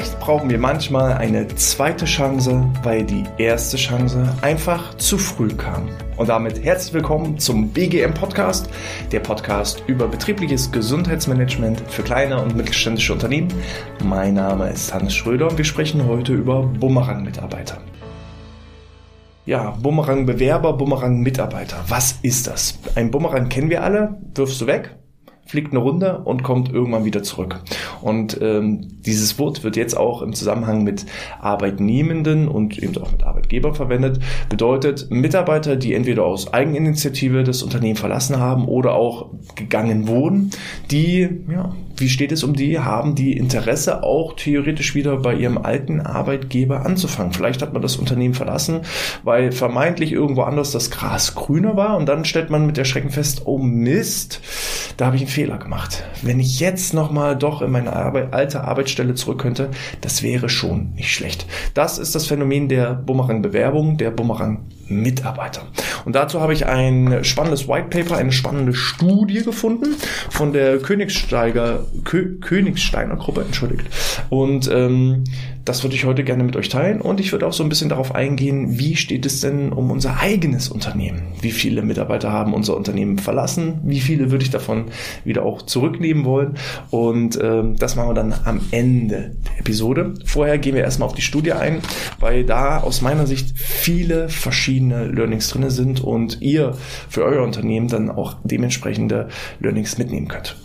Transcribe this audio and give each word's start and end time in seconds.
Vielleicht 0.00 0.20
brauchen 0.20 0.48
wir 0.48 0.56
manchmal 0.56 1.12
eine 1.12 1.46
zweite 1.46 2.06
Chance, 2.06 2.64
weil 2.82 3.04
die 3.04 3.24
erste 3.36 3.76
Chance 3.76 4.34
einfach 4.40 4.94
zu 4.96 5.18
früh 5.18 5.48
kam. 5.48 5.90
Und 6.16 6.30
damit 6.30 6.64
herzlich 6.64 6.94
willkommen 6.94 7.38
zum 7.38 7.68
BGM 7.68 8.14
Podcast, 8.14 8.70
der 9.12 9.20
Podcast 9.20 9.84
über 9.88 10.08
betriebliches 10.08 10.72
Gesundheitsmanagement 10.72 11.82
für 11.90 12.02
kleine 12.02 12.42
und 12.42 12.56
mittelständische 12.56 13.12
Unternehmen. 13.12 13.52
Mein 14.02 14.32
Name 14.32 14.70
ist 14.70 14.94
Hannes 14.94 15.12
Schröder 15.12 15.50
und 15.50 15.58
wir 15.58 15.66
sprechen 15.66 16.06
heute 16.06 16.32
über 16.32 16.62
Bumerang-Mitarbeiter. 16.62 17.76
Ja, 19.44 19.72
Bumerang-Bewerber, 19.82 20.78
Bumerang-Mitarbeiter. 20.78 21.76
Was 21.88 22.20
ist 22.22 22.46
das? 22.46 22.78
Ein 22.94 23.10
Bumerang 23.10 23.50
kennen 23.50 23.68
wir 23.68 23.82
alle, 23.82 24.18
wirfst 24.34 24.62
du 24.62 24.66
weg, 24.66 24.96
fliegt 25.50 25.72
eine 25.72 25.80
Runde 25.80 26.20
und 26.24 26.44
kommt 26.44 26.72
irgendwann 26.72 27.04
wieder 27.04 27.22
zurück. 27.22 27.60
Und 28.00 28.38
ähm, 28.40 28.86
dieses 29.04 29.38
Wort 29.38 29.64
wird 29.64 29.76
jetzt 29.76 29.96
auch 29.96 30.22
im 30.22 30.32
Zusammenhang 30.32 30.84
mit 30.84 31.06
Arbeitnehmenden 31.40 32.46
und 32.46 32.78
eben 32.78 32.96
auch 32.98 33.10
mit 33.10 33.24
Arbeitgebern 33.24 33.74
verwendet. 33.74 34.20
Bedeutet 34.48 35.10
Mitarbeiter, 35.10 35.74
die 35.74 35.94
entweder 35.94 36.24
aus 36.24 36.52
Eigeninitiative 36.54 37.42
das 37.42 37.64
Unternehmen 37.64 37.96
verlassen 37.96 38.38
haben 38.38 38.66
oder 38.66 38.94
auch 38.94 39.30
gegangen 39.56 40.06
wurden, 40.06 40.50
die, 40.90 41.28
ja, 41.50 41.74
wie 42.00 42.08
steht 42.08 42.32
es 42.32 42.42
um 42.42 42.54
die, 42.54 42.78
haben 42.78 43.14
die 43.14 43.36
Interesse 43.36 44.02
auch 44.02 44.34
theoretisch 44.34 44.94
wieder 44.94 45.18
bei 45.18 45.34
ihrem 45.34 45.58
alten 45.58 46.00
Arbeitgeber 46.00 46.84
anzufangen. 46.84 47.32
Vielleicht 47.32 47.62
hat 47.62 47.72
man 47.72 47.82
das 47.82 47.96
Unternehmen 47.96 48.34
verlassen, 48.34 48.80
weil 49.22 49.52
vermeintlich 49.52 50.12
irgendwo 50.12 50.42
anders 50.42 50.72
das 50.72 50.90
Gras 50.90 51.34
grüner 51.34 51.76
war 51.76 51.96
und 51.96 52.06
dann 52.06 52.24
stellt 52.24 52.50
man 52.50 52.66
mit 52.66 52.76
der 52.76 52.84
Schrecken 52.84 53.10
fest, 53.10 53.42
oh 53.44 53.58
Mist, 53.58 54.40
da 54.96 55.06
habe 55.06 55.16
ich 55.16 55.22
einen 55.22 55.30
Fehler 55.30 55.58
gemacht. 55.58 56.04
Wenn 56.22 56.40
ich 56.40 56.60
jetzt 56.60 56.94
nochmal 56.94 57.36
doch 57.36 57.62
in 57.62 57.70
meine 57.70 57.92
Arbeit, 57.94 58.32
alte 58.32 58.64
Arbeitsstelle 58.64 59.14
zurück 59.14 59.40
könnte, 59.40 59.70
das 60.00 60.22
wäre 60.22 60.48
schon 60.48 60.92
nicht 60.94 61.12
schlecht. 61.12 61.46
Das 61.74 61.98
ist 61.98 62.14
das 62.14 62.26
Phänomen 62.26 62.68
der 62.68 62.94
Bumerang-Bewerbung, 62.94 63.96
der 63.96 64.10
Bumerang-Mitarbeiter. 64.10 65.62
Und 66.04 66.14
dazu 66.14 66.40
habe 66.40 66.52
ich 66.52 66.66
ein 66.66 67.24
spannendes 67.24 67.68
White 67.68 67.88
Paper, 67.90 68.16
eine 68.16 68.32
spannende 68.32 68.74
Studie 68.74 69.42
gefunden 69.42 69.96
von 70.30 70.52
der 70.52 70.78
Königsteiger, 70.78 71.86
Kö, 72.04 72.38
Königsteiner 72.40 73.16
Gruppe, 73.16 73.42
entschuldigt. 73.42 73.86
Und 74.28 74.70
ähm, 74.72 75.24
das 75.64 75.82
würde 75.82 75.94
ich 75.94 76.04
heute 76.04 76.24
gerne 76.24 76.42
mit 76.42 76.56
euch 76.56 76.68
teilen 76.68 77.00
und 77.00 77.20
ich 77.20 77.32
würde 77.32 77.46
auch 77.46 77.52
so 77.52 77.62
ein 77.62 77.68
bisschen 77.68 77.88
darauf 77.90 78.14
eingehen, 78.14 78.78
wie 78.78 78.96
steht 78.96 79.26
es 79.26 79.40
denn 79.40 79.72
um 79.72 79.90
unser 79.90 80.18
eigenes 80.18 80.68
Unternehmen? 80.68 81.22
Wie 81.40 81.50
viele 81.50 81.82
Mitarbeiter 81.82 82.32
haben 82.32 82.54
unser 82.54 82.76
Unternehmen 82.76 83.18
verlassen? 83.18 83.80
Wie 83.84 84.00
viele 84.00 84.30
würde 84.30 84.44
ich 84.44 84.50
davon 84.50 84.86
wieder 85.24 85.44
auch 85.44 85.62
zurücknehmen 85.62 86.24
wollen? 86.24 86.54
Und 86.90 87.38
ähm, 87.42 87.76
das 87.76 87.94
machen 87.94 88.08
wir 88.08 88.14
dann 88.14 88.34
am 88.44 88.60
Ende 88.70 89.36
der 89.46 89.60
Episode. 89.60 90.14
Vorher 90.24 90.58
gehen 90.58 90.74
wir 90.74 90.82
erstmal 90.82 91.08
auf 91.08 91.14
die 91.14 91.22
Studie 91.22 91.52
ein, 91.52 91.80
weil 92.18 92.44
da 92.44 92.78
aus 92.78 93.02
meiner 93.02 93.26
Sicht 93.26 93.56
viele 93.58 94.28
verschiedene 94.28 95.06
Learnings 95.06 95.48
drin 95.48 95.68
sind 95.70 96.00
und 96.00 96.40
ihr 96.40 96.76
für 97.08 97.24
euer 97.24 97.44
Unternehmen 97.44 97.88
dann 97.88 98.10
auch 98.10 98.36
dementsprechende 98.44 99.28
Learnings 99.60 99.98
mitnehmen 99.98 100.28
könnt. 100.28 100.56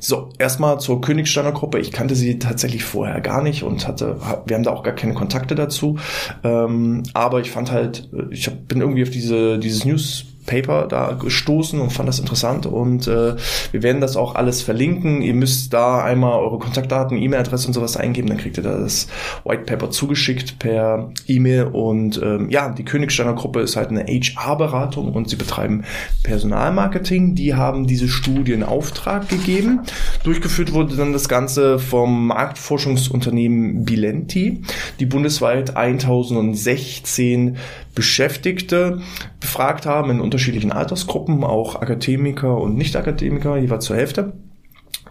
So, 0.00 0.30
erstmal 0.38 0.80
zur 0.80 1.00
Königsteiner 1.02 1.52
Gruppe. 1.52 1.78
Ich 1.78 1.92
kannte 1.92 2.14
sie 2.14 2.38
tatsächlich 2.38 2.84
vorher 2.84 3.20
gar 3.20 3.42
nicht 3.42 3.62
und 3.62 3.86
hatte, 3.86 4.18
wir 4.46 4.56
haben 4.56 4.62
da 4.62 4.72
auch 4.72 4.82
gar 4.82 4.94
keine 4.94 5.12
Kontakte 5.12 5.54
dazu. 5.54 5.98
Ähm, 6.42 7.02
aber 7.12 7.40
ich 7.40 7.50
fand 7.50 7.70
halt, 7.70 8.08
ich 8.30 8.46
hab, 8.46 8.66
bin 8.66 8.80
irgendwie 8.80 9.02
auf 9.02 9.10
diese, 9.10 9.58
dieses 9.58 9.84
News 9.84 10.24
Paper 10.46 10.86
da 10.88 11.12
gestoßen 11.12 11.80
und 11.80 11.92
fand 11.92 12.08
das 12.08 12.18
interessant 12.18 12.66
und 12.66 13.06
äh, 13.06 13.36
wir 13.72 13.82
werden 13.82 14.00
das 14.00 14.16
auch 14.16 14.34
alles 14.34 14.62
verlinken. 14.62 15.22
Ihr 15.22 15.34
müsst 15.34 15.72
da 15.72 16.02
einmal 16.02 16.38
eure 16.38 16.58
Kontaktdaten, 16.58 17.16
E-Mail-Adresse 17.16 17.68
und 17.68 17.74
sowas 17.74 17.96
eingeben, 17.96 18.28
dann 18.28 18.38
kriegt 18.38 18.56
ihr 18.56 18.62
da 18.62 18.78
das 18.78 19.08
White 19.44 19.64
Paper 19.64 19.90
zugeschickt 19.90 20.58
per 20.58 21.12
E-Mail 21.26 21.64
und 21.64 22.20
ähm, 22.22 22.48
ja, 22.50 22.68
die 22.70 22.84
Königsteiner 22.84 23.34
Gruppe 23.34 23.60
ist 23.60 23.76
halt 23.76 23.90
eine 23.90 24.04
HR-Beratung 24.04 25.12
und 25.12 25.28
sie 25.28 25.36
betreiben 25.36 25.84
Personalmarketing. 26.22 27.34
Die 27.34 27.54
haben 27.54 27.86
diese 27.86 28.08
Studie 28.08 28.52
in 28.52 28.62
Auftrag 28.62 29.28
gegeben. 29.28 29.80
Durchgeführt 30.24 30.72
wurde 30.72 30.96
dann 30.96 31.12
das 31.12 31.28
Ganze 31.28 31.78
vom 31.78 32.26
Marktforschungsunternehmen 32.28 33.84
Bilenti, 33.84 34.62
die 34.98 35.06
bundesweit 35.06 35.76
1016 35.76 37.56
Beschäftigte 37.94 39.00
befragt 39.40 39.84
haben 39.86 40.10
in 40.10 40.20
unterschiedlichen 40.30 40.70
Altersgruppen, 40.70 41.42
auch 41.42 41.82
Akademiker 41.82 42.56
und 42.56 42.76
Nicht-Akademiker, 42.76 43.56
jeweils 43.56 43.84
zur 43.84 43.96
Hälfte. 43.96 44.32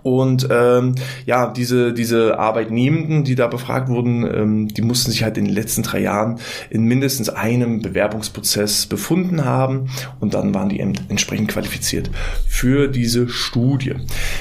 Und 0.02 0.48
ähm, 0.50 0.96
ja, 1.26 1.52
diese, 1.52 1.92
diese 1.92 2.40
Arbeitnehmenden, 2.40 3.26
die 3.26 3.36
da 3.36 3.48
befragt 3.48 3.90
wurden, 3.90 4.24
ähm, 4.24 4.68
die 4.70 4.82
mussten 4.82 5.12
sich 5.12 5.24
halt 5.24 5.38
in 5.38 5.44
den 5.44 5.54
letzten 5.54 5.84
drei 5.84 6.00
Jahren 6.00 6.40
in 6.70 6.86
mindestens 6.86 7.28
einem 7.28 7.82
Bewerbungsprozess 7.82 8.86
befunden 8.86 9.44
haben 9.44 9.90
und 10.22 10.36
dann 10.36 10.54
waren 10.54 10.70
die 10.70 10.80
entsprechend 10.80 11.50
qualifiziert 11.50 12.10
für 12.48 12.88
diese 12.88 13.28
Studie. 13.28 13.96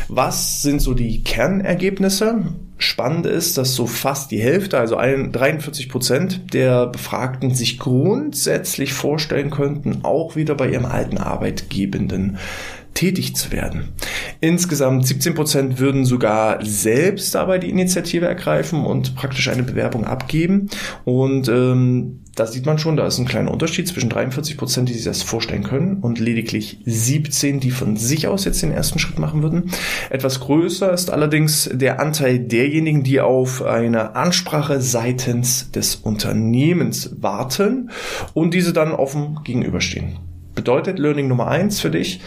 Was 0.06 0.62
sind 0.62 0.80
so 0.80 0.94
die 0.94 1.24
Kernergebnisse? 1.24 2.44
Spannend 2.80 3.26
ist, 3.26 3.58
dass 3.58 3.74
so 3.74 3.86
fast 3.86 4.30
die 4.30 4.40
Hälfte, 4.40 4.78
also 4.78 4.94
43 4.96 5.88
Prozent 5.88 6.54
der 6.54 6.86
Befragten 6.86 7.52
sich 7.52 7.78
grundsätzlich 7.78 8.92
vorstellen 8.92 9.50
könnten, 9.50 10.04
auch 10.04 10.36
wieder 10.36 10.54
bei 10.54 10.70
ihrem 10.70 10.84
alten 10.84 11.18
Arbeitgebenden 11.18 12.38
tätig 12.98 13.36
zu 13.36 13.52
werden. 13.52 13.90
Insgesamt 14.40 15.06
17 15.06 15.34
Prozent 15.34 15.78
würden 15.78 16.04
sogar 16.04 16.58
selbst 16.64 17.32
dabei 17.32 17.58
die 17.58 17.70
Initiative 17.70 18.26
ergreifen 18.26 18.84
und 18.84 19.14
praktisch 19.14 19.48
eine 19.48 19.62
Bewerbung 19.62 20.04
abgeben. 20.04 20.68
Und 21.04 21.48
ähm, 21.48 22.24
da 22.34 22.46
sieht 22.46 22.66
man 22.66 22.80
schon, 22.80 22.96
da 22.96 23.06
ist 23.06 23.18
ein 23.18 23.24
kleiner 23.24 23.52
Unterschied 23.52 23.86
zwischen 23.86 24.10
43 24.10 24.56
Prozent, 24.56 24.88
die 24.88 24.94
sich 24.94 25.04
das 25.04 25.22
vorstellen 25.22 25.62
können, 25.62 25.98
und 25.98 26.18
lediglich 26.18 26.80
17, 26.86 27.60
die 27.60 27.70
von 27.70 27.96
sich 27.96 28.26
aus 28.26 28.44
jetzt 28.44 28.62
den 28.62 28.72
ersten 28.72 28.98
Schritt 28.98 29.20
machen 29.20 29.44
würden. 29.44 29.70
Etwas 30.10 30.40
größer 30.40 30.92
ist 30.92 31.10
allerdings 31.10 31.70
der 31.72 32.00
Anteil 32.00 32.40
derjenigen, 32.40 33.04
die 33.04 33.20
auf 33.20 33.62
eine 33.62 34.16
Ansprache 34.16 34.80
seitens 34.80 35.70
des 35.70 35.94
Unternehmens 35.94 37.14
warten 37.20 37.90
und 38.34 38.54
diese 38.54 38.72
dann 38.72 38.90
offen 38.90 39.38
gegenüberstehen. 39.44 40.18
Bedeutet 40.56 40.98
Learning 40.98 41.28
Nummer 41.28 41.46
eins 41.46 41.78
für 41.78 41.90
dich, 41.90 42.20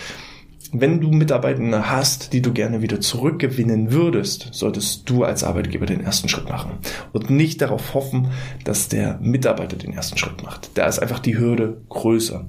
wenn 0.73 1.01
du 1.01 1.11
Mitarbeitende 1.11 1.89
hast, 1.89 2.31
die 2.33 2.41
du 2.41 2.53
gerne 2.53 2.81
wieder 2.81 3.01
zurückgewinnen 3.01 3.91
würdest, 3.91 4.49
solltest 4.51 5.09
du 5.09 5.23
als 5.23 5.43
Arbeitgeber 5.43 5.85
den 5.85 6.01
ersten 6.01 6.29
Schritt 6.29 6.49
machen 6.49 6.79
und 7.11 7.29
nicht 7.29 7.61
darauf 7.61 7.93
hoffen, 7.93 8.29
dass 8.63 8.87
der 8.87 9.19
Mitarbeiter 9.21 9.75
den 9.75 9.93
ersten 9.93 10.17
Schritt 10.17 10.43
macht. 10.43 10.71
Da 10.75 10.85
ist 10.87 10.99
einfach 10.99 11.19
die 11.19 11.37
Hürde 11.37 11.81
größer. 11.89 12.45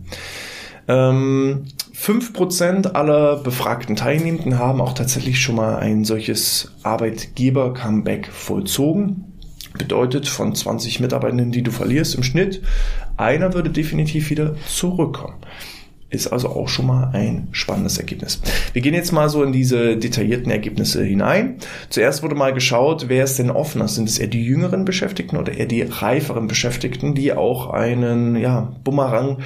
Ähm, 0.88 1.64
5% 1.94 2.92
aller 2.92 3.36
befragten 3.36 3.96
Teilnehmenden 3.96 4.58
haben 4.58 4.80
auch 4.80 4.92
tatsächlich 4.92 5.40
schon 5.40 5.56
mal 5.56 5.76
ein 5.76 6.04
solches 6.04 6.72
Arbeitgeber-Comeback 6.82 8.28
vollzogen. 8.28 9.24
Bedeutet, 9.78 10.28
von 10.28 10.54
20 10.54 11.00
Mitarbeitenden, 11.00 11.50
die 11.50 11.62
du 11.62 11.70
verlierst 11.70 12.14
im 12.14 12.22
Schnitt, 12.22 12.62
einer 13.16 13.54
würde 13.54 13.70
definitiv 13.70 14.30
wieder 14.30 14.54
zurückkommen 14.66 15.36
ist 16.12 16.28
also 16.28 16.48
auch 16.50 16.68
schon 16.68 16.86
mal 16.86 17.10
ein 17.12 17.48
spannendes 17.52 17.98
Ergebnis. 17.98 18.40
Wir 18.72 18.82
gehen 18.82 18.94
jetzt 18.94 19.12
mal 19.12 19.28
so 19.28 19.42
in 19.42 19.52
diese 19.52 19.96
detaillierten 19.96 20.50
Ergebnisse 20.50 21.02
hinein. 21.02 21.56
Zuerst 21.88 22.22
wurde 22.22 22.34
mal 22.34 22.52
geschaut, 22.52 23.06
wer 23.08 23.24
ist 23.24 23.38
denn 23.38 23.50
offener? 23.50 23.88
Sind 23.88 24.08
es 24.08 24.18
eher 24.18 24.28
die 24.28 24.44
jüngeren 24.44 24.84
Beschäftigten 24.84 25.36
oder 25.36 25.52
eher 25.52 25.66
die 25.66 25.82
reiferen 25.82 26.46
Beschäftigten, 26.46 27.14
die 27.14 27.32
auch 27.32 27.70
einen 27.70 28.36
ja, 28.36 28.72
Bumerang 28.84 29.38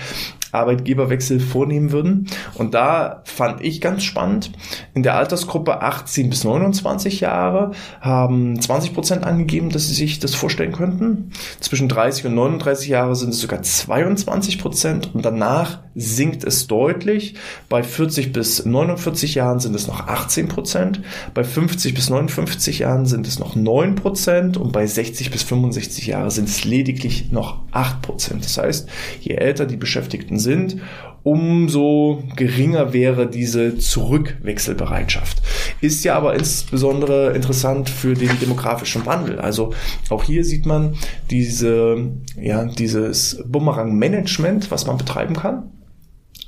Arbeitgeberwechsel 0.53 1.39
vornehmen 1.39 1.93
würden. 1.93 2.27
Und 2.55 2.75
da 2.75 3.23
fand 3.25 3.63
ich 3.63 3.81
ganz 3.81 4.03
spannend, 4.03 4.51
in 4.95 5.03
der 5.03 5.17
Altersgruppe 5.17 5.83
18 5.83 6.31
bis 6.31 6.45
29 6.45 7.21
Jahre 7.21 7.73
haben 8.01 8.61
20 8.61 8.95
Prozent 8.95 9.25
angegeben, 9.25 9.71
dass 9.71 9.89
sie 9.89 9.95
sich 9.95 10.19
das 10.19 10.35
vorstellen 10.35 10.73
könnten. 10.73 11.31
Zwischen 11.61 11.89
30 11.89 12.27
und 12.27 12.35
39 12.35 12.89
Jahre 12.89 13.15
sind 13.15 13.31
es 13.31 13.41
sogar 13.41 13.63
22 13.63 14.59
Prozent 14.59 15.15
und 15.15 15.25
danach 15.25 15.81
sinkt 15.97 16.45
es 16.45 16.67
deutlich. 16.67 17.35
Bei 17.69 17.83
40 17.83 18.33
bis 18.33 18.65
49 18.65 19.35
Jahren 19.35 19.59
sind 19.59 19.75
es 19.75 19.87
noch 19.89 20.07
18 20.07 20.49
Prozent, 20.49 21.01
bei 21.35 21.43
50 21.43 21.95
bis 21.95 22.11
59 22.11 22.79
Jahren 22.81 23.07
sind 23.07 23.27
es 23.27 23.39
noch 23.39 23.57
9 23.57 23.95
Prozent 23.95 24.57
und 24.59 24.73
bei 24.73 24.87
60 24.87 25.31
bis 25.31 25.43
65 25.43 26.07
Jahre 26.07 26.31
sind 26.31 26.49
es 26.49 26.65
lediglich 26.65 27.33
noch 27.33 27.63
8 27.73 28.03
Prozent. 28.03 28.45
Das 28.45 28.59
heißt, 28.59 28.89
je 29.21 29.35
älter 29.35 29.65
die 29.65 29.77
Beschäftigten 29.77 30.39
sind, 30.39 30.77
umso 31.23 32.23
geringer 32.37 32.93
wäre 32.93 33.29
diese 33.29 33.79
Zurückwechselbereitschaft. 33.79 35.43
Ist 35.81 36.05
ja 36.05 36.15
aber 36.15 36.35
insbesondere 36.35 37.33
interessant 37.33 37.91
für 37.91 38.15
den 38.15 38.31
demografischen 38.41 39.07
Wandel. 39.07 39.41
Also 39.41 39.73
auch 40.09 40.23
hier 40.23 40.45
sieht 40.45 40.67
man 40.67 40.95
diese, 41.31 42.13
ja, 42.41 42.67
dieses 42.67 43.43
Bumerang-Management, 43.45 44.71
was 44.71 44.87
man 44.87 44.99
betreiben 44.99 45.35
kann 45.35 45.71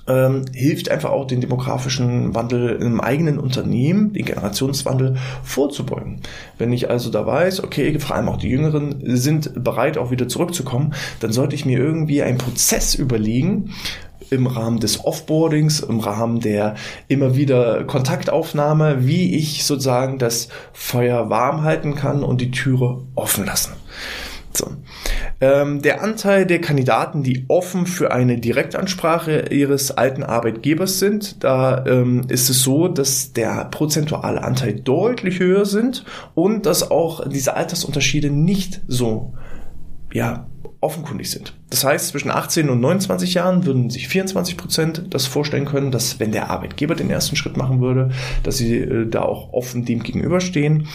ähm, 0.09 0.47
hilft 0.53 0.91
einfach 0.91 1.11
auch 1.11 1.27
den 1.27 1.41
demografischen 1.41 2.35
Wandel 2.35 2.77
im 2.77 3.01
eigenen 3.01 3.39
Unternehmen, 3.39 4.13
den 4.13 4.25
Generationswandel 4.25 5.17
vorzubeugen. 5.45 6.21
Wenn 6.57 6.73
ich 6.73 6.91
also 6.91 7.11
da 7.11 7.27
weiß, 7.27 7.63
okay, 7.63 7.99
vor 7.99 8.17
allem 8.17 8.29
auch 8.29 8.39
die 8.39 8.49
Jüngeren 8.49 9.03
sind 9.17 9.63
bereit, 9.63 9.99
auch 9.99 10.11
wieder 10.11 10.29
zurückzukommen, 10.29 10.95
dann 11.21 11.33
sollte 11.33 11.55
ich 11.55 11.67
mir 11.67 11.79
irgendwie 11.79 12.23
einen 12.23 12.39
Prozess 12.39 12.95
überlegen, 12.95 13.75
im 14.31 14.47
Rahmen 14.47 14.79
des 14.79 15.05
Offboardings, 15.05 15.81
im 15.81 16.01
Rahmen 16.01 16.41
der 16.41 16.75
immer 17.09 17.37
wieder 17.37 17.85
Kontaktaufnahme, 17.85 19.07
wie 19.07 19.37
ich 19.37 19.65
sozusagen 19.65 20.19
das 20.19 20.49
Feuer 20.73 21.31
warm 21.31 21.63
halten 21.63 21.95
kann 21.95 22.23
und 22.23 22.41
die 22.41 22.51
Türe 22.51 23.03
offen 23.15 23.47
lassen. 23.47 23.73
So. 24.53 24.67
Ähm, 25.41 25.83
der 25.83 26.03
Anteil 26.03 26.47
der 26.47 26.61
Kandidaten, 26.61 27.23
die 27.23 27.45
offen 27.49 27.87
für 27.87 28.11
eine 28.11 28.39
Direktansprache 28.39 29.47
ihres 29.51 29.93
alten 29.93 30.25
Arbeitgebers 30.25 30.99
sind, 30.99 31.45
da 31.45 31.85
ähm, 31.87 32.25
ist 32.29 32.51
es 32.51 32.63
so, 32.63 32.89
dass 32.89 33.33
der 33.33 33.67
prozentuale 33.67 34.43
Anteil 34.43 34.75
deutlich 34.75 35.39
höher 35.39 35.65
sind 35.65 36.05
und 36.35 36.67
dass 36.67 36.91
auch 36.91 37.29
diese 37.29 37.55
Altersunterschiede 37.55 38.31
nicht 38.31 38.81
so 38.89 39.33
ja, 40.13 40.47
offenkundig 40.81 41.31
sind. 41.31 41.55
Das 41.71 41.83
heißt, 41.83 42.09
zwischen 42.09 42.31
18 42.31 42.71
und 42.71 42.81
29 42.81 43.35
Jahren 43.35 43.67
würden 43.67 43.91
sich 43.91 44.09
24 44.09 44.57
Prozent 44.57 45.03
das 45.11 45.27
vorstellen 45.27 45.65
können, 45.65 45.91
dass 45.91 46.21
wenn 46.21 46.31
der 46.31 46.51
Arbeitgeber 46.51 46.95
den 46.95 47.11
ersten 47.11 47.35
Schritt 47.35 47.57
machen 47.57 47.81
würde, 47.81 48.11
dass 48.45 48.59
sie 48.59 48.77
äh, 48.77 49.07
da 49.07 49.23
auch 49.23 49.53
offen 49.53 49.85
dem 49.85 50.03
gegenüberstehen. 50.03 50.87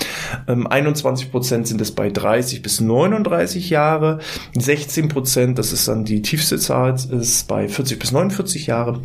Ähm, 0.48 0.68
21 0.68 1.32
Prozent 1.32 1.68
sind 1.68 1.82
es 1.82 1.92
bei 1.92 2.10
30 2.10 2.62
bis 2.62 2.80
39 2.80 3.70
Jahre. 3.70 4.20
16 4.58 5.10
Prozent, 5.10 5.60
das 5.60 5.74
ist 5.74 5.88
dann 5.88 6.06
die 6.06 6.22
tiefste 6.22 6.58
Zahl, 6.58 6.96
ist 6.96 7.48
bei 7.48 7.68
40 7.68 8.00
bis 8.00 8.12
49 8.14 8.68
Jahre. 8.68 9.02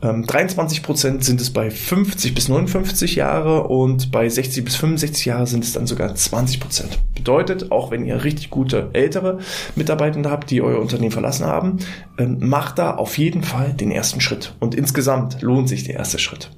23 0.00 0.78
ähm, 0.78 0.82
Prozent 0.82 1.24
sind 1.24 1.40
es 1.40 1.50
bei 1.50 1.70
50 1.70 2.34
bis 2.34 2.48
59 2.48 3.16
Jahre 3.16 3.64
und 3.64 4.10
bei 4.10 4.28
60 4.28 4.64
bis 4.64 4.76
65 4.76 5.26
Jahre 5.26 5.46
sind 5.46 5.62
es 5.62 5.74
dann 5.74 5.86
sogar 5.86 6.14
20 6.14 6.58
Prozent. 6.58 6.98
Bedeutet, 7.14 7.70
auch 7.70 7.90
wenn 7.90 8.06
ihr 8.06 8.24
richtig 8.24 8.48
gute 8.48 8.88
ältere 8.94 9.40
Mitarbeitende 9.76 10.30
habt, 10.30 10.50
die 10.50 10.62
euer 10.62 10.80
Unternehmen 10.80 11.10
verlassen 11.10 11.44
haben, 11.44 11.78
ähm, 12.18 12.38
macht 12.40 12.78
da 12.78 12.94
auf 12.94 13.18
jeden 13.18 13.42
Fall 13.42 13.74
den 13.74 13.90
ersten 13.90 14.22
Schritt. 14.22 14.54
Und 14.58 14.74
insgesamt 14.74 15.42
lohnt 15.42 15.68
sich 15.68 15.84
der 15.84 15.96
erste 15.96 16.18
Schritt. 16.18 16.50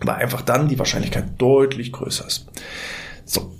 Weil 0.00 0.16
einfach 0.16 0.40
dann 0.40 0.68
die 0.68 0.78
Wahrscheinlichkeit 0.78 1.24
deutlich 1.38 1.92
größer 1.92 2.26
ist. 2.26 2.46
So, 3.26 3.52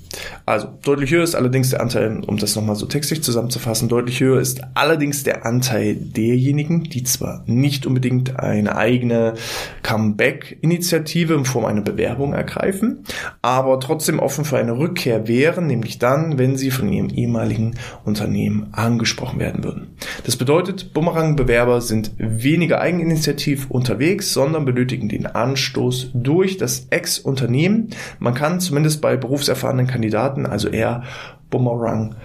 also 0.47 0.69
deutlich 0.83 1.11
höher 1.11 1.23
ist 1.23 1.35
allerdings 1.35 1.71
der 1.71 1.81
Anteil, 1.81 2.23
um 2.27 2.37
das 2.37 2.57
nochmal 2.57 2.77
so 2.77 2.87
textlich 2.87 3.23
zusammenzufassen, 3.23 3.89
deutlich 3.89 4.21
höher 4.21 4.41
ist 4.41 4.63
allerdings 4.75 5.23
der 5.23 5.47
Anteil 5.47 5.95
derjenigen, 5.95 6.85
die 6.85 7.05
zwar 7.05 7.43
nicht 7.47 7.87
unbedingt 7.87 8.39
eine 8.39 8.77
eigene 8.77 9.35
Comeback-Initiative 9.83 11.35
in 11.35 11.45
Form 11.45 11.65
einer 11.65 11.81
Bewerbung 11.81 12.33
ergreifen, 12.35 13.05
aber 13.41 13.81
trotzdem 13.81 14.19
offen 14.19 14.45
für 14.45 14.59
eine 14.59 14.79
Rückkehr 14.79 15.29
wären, 15.29 15.67
nämlich 15.67 15.99
dann, 15.99 16.39
wenn 16.39 16.57
sie 16.57 16.71
von 16.71 16.93
ihrem 16.93 17.09
ehemaligen 17.09 17.75
Unternehmen 18.05 18.69
angesprochen 18.73 19.39
werden 19.39 19.65
würden. 19.65 19.97
Das 20.25 20.37
bedeutet, 20.37 20.93
Bumerang-Bewerber 20.93 21.81
sind 21.81 22.13
weniger 22.19 22.81
eigeninitiativ 22.81 23.71
unterwegs, 23.71 24.33
sondern 24.33 24.65
benötigen 24.65 25.09
den 25.09 25.27
Anstoß 25.27 26.11
durch 26.15 26.59
das 26.59 26.89
Ex-Unternehmen. 26.91 27.91
Man 28.19 28.35
kann 28.35 28.61
zumindest 28.61 29.01
bei 29.01 29.17
berufserfahrenen 29.17 29.87
Kandidaten 29.87 30.02
Kandidaten, 30.03 30.47
also 30.47 30.69
eher 30.69 31.05
Bumerang, 31.49 32.17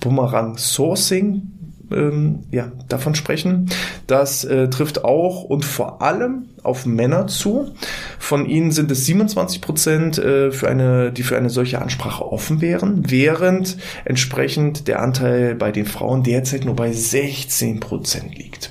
Bumerang 0.00 0.58
Sourcing, 0.58 1.50
ähm, 1.90 2.40
ja, 2.50 2.70
davon 2.88 3.14
sprechen. 3.14 3.70
Das 4.06 4.44
äh, 4.44 4.68
trifft 4.68 5.02
auch 5.02 5.44
und 5.44 5.64
vor 5.64 6.02
allem 6.02 6.49
auf 6.64 6.86
Männer 6.86 7.26
zu. 7.26 7.74
Von 8.18 8.46
ihnen 8.46 8.70
sind 8.70 8.90
es 8.90 9.06
27 9.06 9.60
Prozent, 9.60 10.18
äh, 10.18 10.50
die 10.50 11.22
für 11.22 11.36
eine 11.36 11.50
solche 11.50 11.80
Ansprache 11.80 12.30
offen 12.30 12.60
wären, 12.60 13.10
während 13.10 13.76
entsprechend 14.04 14.88
der 14.88 15.00
Anteil 15.00 15.54
bei 15.54 15.72
den 15.72 15.86
Frauen 15.86 16.22
derzeit 16.22 16.64
nur 16.64 16.76
bei 16.76 16.92
16 16.92 17.80
Prozent 17.80 18.36
liegt. 18.36 18.70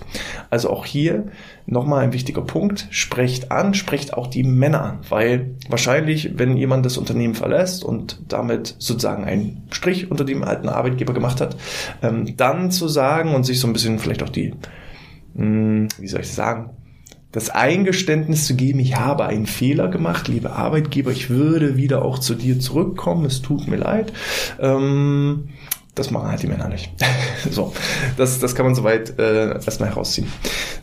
Also 0.49 0.69
auch 0.69 0.85
hier 0.85 1.25
nochmal 1.69 2.03
ein 2.03 2.13
wichtiger 2.13 2.41
Punkt, 2.41 2.87
sprecht 2.89 3.51
an, 3.51 3.73
sprecht 3.73 4.13
auch 4.13 4.27
die 4.27 4.43
Männer 4.43 4.81
an, 4.81 4.99
weil 5.09 5.55
wahrscheinlich, 5.69 6.37
wenn 6.37 6.57
jemand 6.57 6.85
das 6.85 6.97
Unternehmen 6.97 7.35
verlässt 7.35 7.83
und 7.83 8.21
damit 8.27 8.75
sozusagen 8.79 9.23
einen 9.25 9.67
Strich 9.69 10.09
unter 10.09 10.25
dem 10.25 10.43
alten 10.43 10.67
Arbeitgeber 10.67 11.13
gemacht 11.13 11.41
hat, 11.41 11.55
ähm, 12.01 12.35
dann 12.35 12.71
zu 12.71 12.87
sagen 12.87 13.35
und 13.35 13.45
sich 13.45 13.59
so 13.59 13.67
ein 13.67 13.73
bisschen 13.73 13.99
vielleicht 13.99 14.23
auch 14.23 14.29
die, 14.29 14.53
mh, 15.35 15.43
hm, 15.43 15.87
wie 15.99 16.07
soll 16.07 16.21
ich 16.21 16.33
sagen, 16.33 16.71
das 17.31 17.49
Eingeständnis 17.49 18.47
zu 18.47 18.55
geben, 18.55 18.79
ich 18.79 18.95
habe 18.95 19.25
einen 19.25 19.45
Fehler 19.45 19.87
gemacht, 19.87 20.27
liebe 20.27 20.51
Arbeitgeber, 20.51 21.11
ich 21.11 21.29
würde 21.29 21.77
wieder 21.77 22.03
auch 22.03 22.19
zu 22.19 22.33
dir 22.35 22.59
zurückkommen, 22.59 23.25
es 23.25 23.41
tut 23.41 23.67
mir 23.67 23.77
leid. 23.77 24.11
Ähm, 24.59 25.49
das 25.95 26.11
machen 26.11 26.29
halt 26.29 26.41
die 26.41 26.47
Männer 26.47 26.69
nicht. 26.69 26.91
so, 27.51 27.73
das, 28.17 28.39
das 28.39 28.55
kann 28.55 28.65
man 28.65 28.73
soweit 28.73 29.19
äh, 29.19 29.49
erstmal 29.51 29.89
herausziehen. 29.89 30.27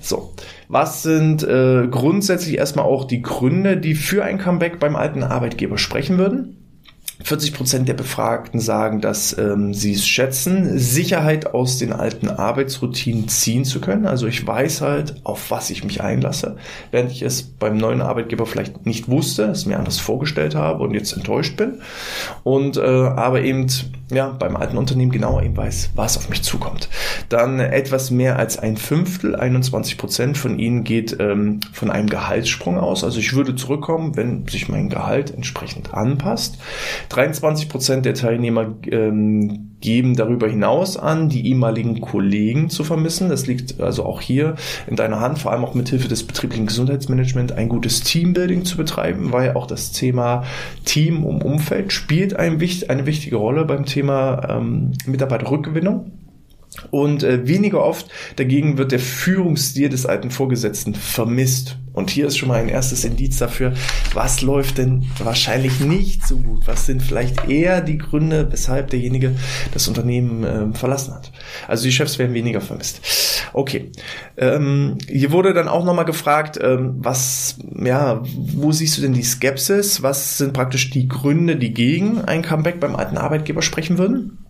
So, 0.00 0.34
was 0.68 1.02
sind 1.02 1.42
äh, 1.42 1.88
grundsätzlich 1.90 2.58
erstmal 2.58 2.84
auch 2.84 3.04
die 3.04 3.22
Gründe, 3.22 3.76
die 3.76 3.94
für 3.94 4.24
ein 4.24 4.38
Comeback 4.38 4.78
beim 4.78 4.94
alten 4.94 5.22
Arbeitgeber 5.22 5.78
sprechen 5.78 6.18
würden? 6.18 6.65
40 7.22 7.54
Prozent 7.54 7.88
der 7.88 7.94
Befragten 7.94 8.60
sagen, 8.60 9.00
dass 9.00 9.36
ähm, 9.38 9.72
sie 9.72 9.92
es 9.92 10.06
schätzen, 10.06 10.78
Sicherheit 10.78 11.54
aus 11.54 11.78
den 11.78 11.92
alten 11.92 12.28
Arbeitsroutinen 12.28 13.28
ziehen 13.28 13.64
zu 13.64 13.80
können. 13.80 14.06
Also 14.06 14.26
ich 14.26 14.46
weiß 14.46 14.82
halt, 14.82 15.16
auf 15.24 15.50
was 15.50 15.70
ich 15.70 15.82
mich 15.82 16.02
einlasse, 16.02 16.56
während 16.90 17.10
ich 17.12 17.22
es 17.22 17.42
beim 17.42 17.78
neuen 17.78 18.02
Arbeitgeber 18.02 18.46
vielleicht 18.46 18.84
nicht 18.84 19.08
wusste, 19.08 19.44
es 19.44 19.64
mir 19.66 19.78
anders 19.78 19.98
vorgestellt 19.98 20.54
habe 20.54 20.82
und 20.82 20.94
jetzt 20.94 21.12
enttäuscht 21.12 21.56
bin. 21.56 21.80
Und 22.44 22.76
äh, 22.76 22.80
aber 22.80 23.42
eben 23.42 23.66
ja 24.10 24.28
beim 24.28 24.56
alten 24.56 24.76
Unternehmen 24.76 25.10
genau 25.10 25.40
eben 25.40 25.56
weiß, 25.56 25.90
was 25.94 26.16
auf 26.16 26.28
mich 26.28 26.42
zukommt. 26.42 26.88
Dann 27.28 27.58
etwas 27.60 28.10
mehr 28.10 28.38
als 28.38 28.58
ein 28.58 28.76
Fünftel, 28.76 29.34
21 29.34 29.98
Prozent 29.98 30.38
von 30.38 30.58
ihnen 30.58 30.84
geht 30.84 31.16
ähm, 31.18 31.60
von 31.72 31.90
einem 31.90 32.08
Gehaltssprung 32.08 32.78
aus. 32.78 33.02
Also 33.02 33.18
ich 33.18 33.34
würde 33.34 33.56
zurückkommen, 33.56 34.16
wenn 34.16 34.46
sich 34.46 34.68
mein 34.68 34.88
Gehalt 34.88 35.34
entsprechend 35.34 35.94
anpasst. 35.94 36.58
23 37.08 37.68
Prozent 37.68 38.06
der 38.06 38.14
Teilnehmer 38.14 38.74
ähm, 38.90 39.76
geben 39.80 40.16
darüber 40.16 40.48
hinaus 40.48 40.96
an, 40.96 41.28
die 41.28 41.46
ehemaligen 41.48 42.00
Kollegen 42.00 42.70
zu 42.70 42.82
vermissen. 42.82 43.28
Das 43.28 43.46
liegt 43.46 43.80
also 43.80 44.04
auch 44.04 44.20
hier 44.20 44.56
in 44.86 44.96
deiner 44.96 45.20
Hand, 45.20 45.38
vor 45.38 45.52
allem 45.52 45.64
auch 45.64 45.74
mit 45.74 45.88
Hilfe 45.88 46.08
des 46.08 46.24
betrieblichen 46.24 46.66
Gesundheitsmanagements 46.66 47.52
ein 47.52 47.68
gutes 47.68 48.00
Teambuilding 48.00 48.64
zu 48.64 48.76
betreiben, 48.76 49.32
weil 49.32 49.54
auch 49.54 49.66
das 49.66 49.92
Thema 49.92 50.44
Team 50.84 51.24
und 51.24 51.44
Umfeld 51.44 51.92
spielt 51.92 52.36
ein, 52.36 52.60
eine 52.88 53.06
wichtige 53.06 53.36
Rolle 53.36 53.64
beim 53.64 53.84
Thema 53.84 54.48
ähm, 54.48 54.92
Mitarbeiterrückgewinnung. 55.06 56.10
Und 56.90 57.22
äh, 57.22 57.46
weniger 57.46 57.82
oft 57.82 58.08
dagegen 58.36 58.78
wird 58.78 58.92
der 58.92 58.98
Führungsstil 58.98 59.88
des 59.88 60.06
alten 60.06 60.30
Vorgesetzten 60.30 60.94
vermisst. 60.94 61.78
Und 61.92 62.10
hier 62.10 62.26
ist 62.26 62.36
schon 62.36 62.48
mal 62.48 62.60
ein 62.60 62.68
erstes 62.68 63.04
Indiz 63.04 63.38
dafür, 63.38 63.72
was 64.12 64.42
läuft 64.42 64.76
denn 64.76 65.06
wahrscheinlich 65.18 65.80
nicht 65.80 66.26
so 66.26 66.36
gut? 66.36 66.66
Was 66.66 66.84
sind 66.84 67.02
vielleicht 67.02 67.48
eher 67.48 67.80
die 67.80 67.96
Gründe, 67.96 68.52
weshalb 68.52 68.90
derjenige 68.90 69.34
das 69.72 69.88
Unternehmen 69.88 70.44
äh, 70.44 70.76
verlassen 70.76 71.14
hat? 71.14 71.32
Also 71.66 71.84
die 71.84 71.92
Chefs 71.92 72.18
werden 72.18 72.34
weniger 72.34 72.60
vermisst. 72.60 73.00
Okay. 73.54 73.92
Ähm, 74.36 74.98
hier 75.08 75.32
wurde 75.32 75.54
dann 75.54 75.68
auch 75.68 75.86
nochmal 75.86 76.04
gefragt, 76.04 76.58
ähm, 76.62 76.96
was, 76.98 77.56
ja, 77.82 78.22
wo 78.36 78.72
siehst 78.72 78.98
du 78.98 79.02
denn 79.02 79.14
die 79.14 79.22
Skepsis? 79.22 80.02
Was 80.02 80.36
sind 80.36 80.52
praktisch 80.52 80.90
die 80.90 81.08
Gründe, 81.08 81.56
die 81.56 81.72
gegen 81.72 82.20
ein 82.20 82.42
Comeback 82.42 82.78
beim 82.78 82.94
alten 82.94 83.16
Arbeitgeber 83.16 83.62
sprechen 83.62 83.96
würden? 83.96 84.45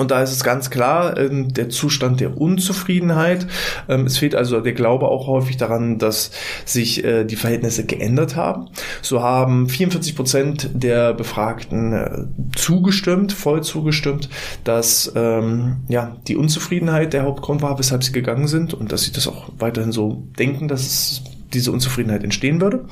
Und 0.00 0.10
da 0.10 0.22
ist 0.22 0.32
es 0.32 0.42
ganz 0.42 0.70
klar, 0.70 1.18
ähm, 1.18 1.52
der 1.52 1.68
Zustand 1.68 2.20
der 2.20 2.40
Unzufriedenheit. 2.40 3.46
Ähm, 3.86 4.06
es 4.06 4.16
fehlt 4.16 4.34
also 4.34 4.58
der 4.62 4.72
Glaube 4.72 5.06
auch 5.08 5.26
häufig 5.26 5.58
daran, 5.58 5.98
dass 5.98 6.30
sich 6.64 7.04
äh, 7.04 7.24
die 7.24 7.36
Verhältnisse 7.36 7.84
geändert 7.84 8.34
haben. 8.34 8.70
So 9.02 9.22
haben 9.22 9.68
44 9.68 10.16
Prozent 10.16 10.70
der 10.72 11.12
Befragten 11.12 11.92
äh, 11.92 12.24
zugestimmt, 12.56 13.34
voll 13.34 13.62
zugestimmt, 13.62 14.30
dass 14.64 15.12
ähm, 15.16 15.82
ja, 15.90 16.16
die 16.26 16.36
Unzufriedenheit 16.36 17.12
der 17.12 17.24
Hauptgrund 17.24 17.60
war, 17.60 17.78
weshalb 17.78 18.02
sie 18.02 18.12
gegangen 18.12 18.46
sind 18.46 18.72
und 18.72 18.92
dass 18.92 19.02
sie 19.02 19.12
das 19.12 19.28
auch 19.28 19.50
weiterhin 19.58 19.92
so 19.92 20.26
denken, 20.38 20.66
dass 20.66 20.80
es 20.80 21.22
diese 21.52 21.72
Unzufriedenheit 21.72 22.24
entstehen 22.24 22.60
würde. 22.60 22.84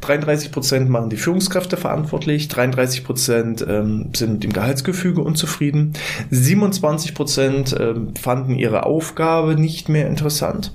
33 0.00 0.52
Prozent 0.52 0.88
machen 0.88 1.10
die 1.10 1.16
Führungskräfte 1.16 1.76
verantwortlich, 1.76 2.48
33 2.48 3.04
Prozent 3.04 3.64
ähm, 3.68 4.10
sind 4.14 4.32
mit 4.34 4.44
dem 4.44 4.52
Gehaltsgefüge 4.52 5.20
unzufrieden, 5.20 5.94
27 6.30 7.14
Prozent 7.14 7.76
ähm, 7.78 8.14
fanden 8.20 8.54
ihre 8.54 8.86
Aufgabe 8.86 9.54
nicht 9.54 9.88
mehr 9.88 10.06
interessant. 10.06 10.72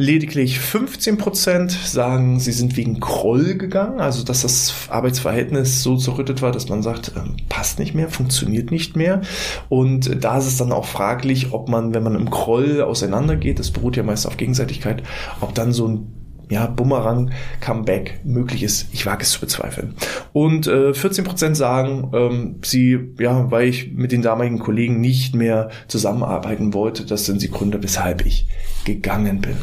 Lediglich 0.00 0.60
15% 0.60 1.88
sagen, 1.88 2.38
sie 2.38 2.52
sind 2.52 2.76
wegen 2.76 3.00
Kroll 3.00 3.56
gegangen, 3.56 4.00
also 4.00 4.22
dass 4.22 4.42
das 4.42 4.72
Arbeitsverhältnis 4.90 5.82
so 5.82 5.96
zerrüttet 5.96 6.40
war, 6.40 6.52
dass 6.52 6.68
man 6.68 6.84
sagt, 6.84 7.14
ähm, 7.16 7.36
passt 7.48 7.80
nicht 7.80 7.96
mehr, 7.96 8.08
funktioniert 8.08 8.70
nicht 8.70 8.94
mehr. 8.94 9.22
Und 9.68 10.22
da 10.22 10.38
ist 10.38 10.46
es 10.46 10.56
dann 10.56 10.70
auch 10.70 10.84
fraglich, 10.84 11.52
ob 11.52 11.68
man, 11.68 11.94
wenn 11.94 12.04
man 12.04 12.14
im 12.14 12.30
Kroll 12.30 12.80
auseinandergeht, 12.80 13.58
das 13.58 13.72
beruht 13.72 13.96
ja 13.96 14.04
meist 14.04 14.28
auf 14.28 14.36
Gegenseitigkeit, 14.36 15.02
ob 15.40 15.52
dann 15.56 15.72
so 15.72 15.88
ein 15.88 16.27
ja, 16.50 16.66
Bumerang-Comeback 16.66 18.20
möglich 18.24 18.62
ist. 18.62 18.88
Ich 18.92 19.06
wage 19.06 19.22
es 19.22 19.30
zu 19.30 19.40
bezweifeln. 19.40 19.94
Und 20.32 20.66
äh, 20.66 20.90
14% 20.90 21.54
sagen, 21.54 22.10
ähm, 22.14 22.56
sie, 22.64 22.98
ja, 23.18 23.50
weil 23.50 23.68
ich 23.68 23.92
mit 23.92 24.12
den 24.12 24.22
damaligen 24.22 24.58
Kollegen 24.58 25.00
nicht 25.00 25.34
mehr 25.34 25.70
zusammenarbeiten 25.88 26.74
wollte, 26.74 27.04
das 27.04 27.26
sind 27.26 27.42
die 27.42 27.50
Gründe, 27.50 27.82
weshalb 27.82 28.24
ich 28.24 28.46
gegangen 28.84 29.40
bin. 29.40 29.56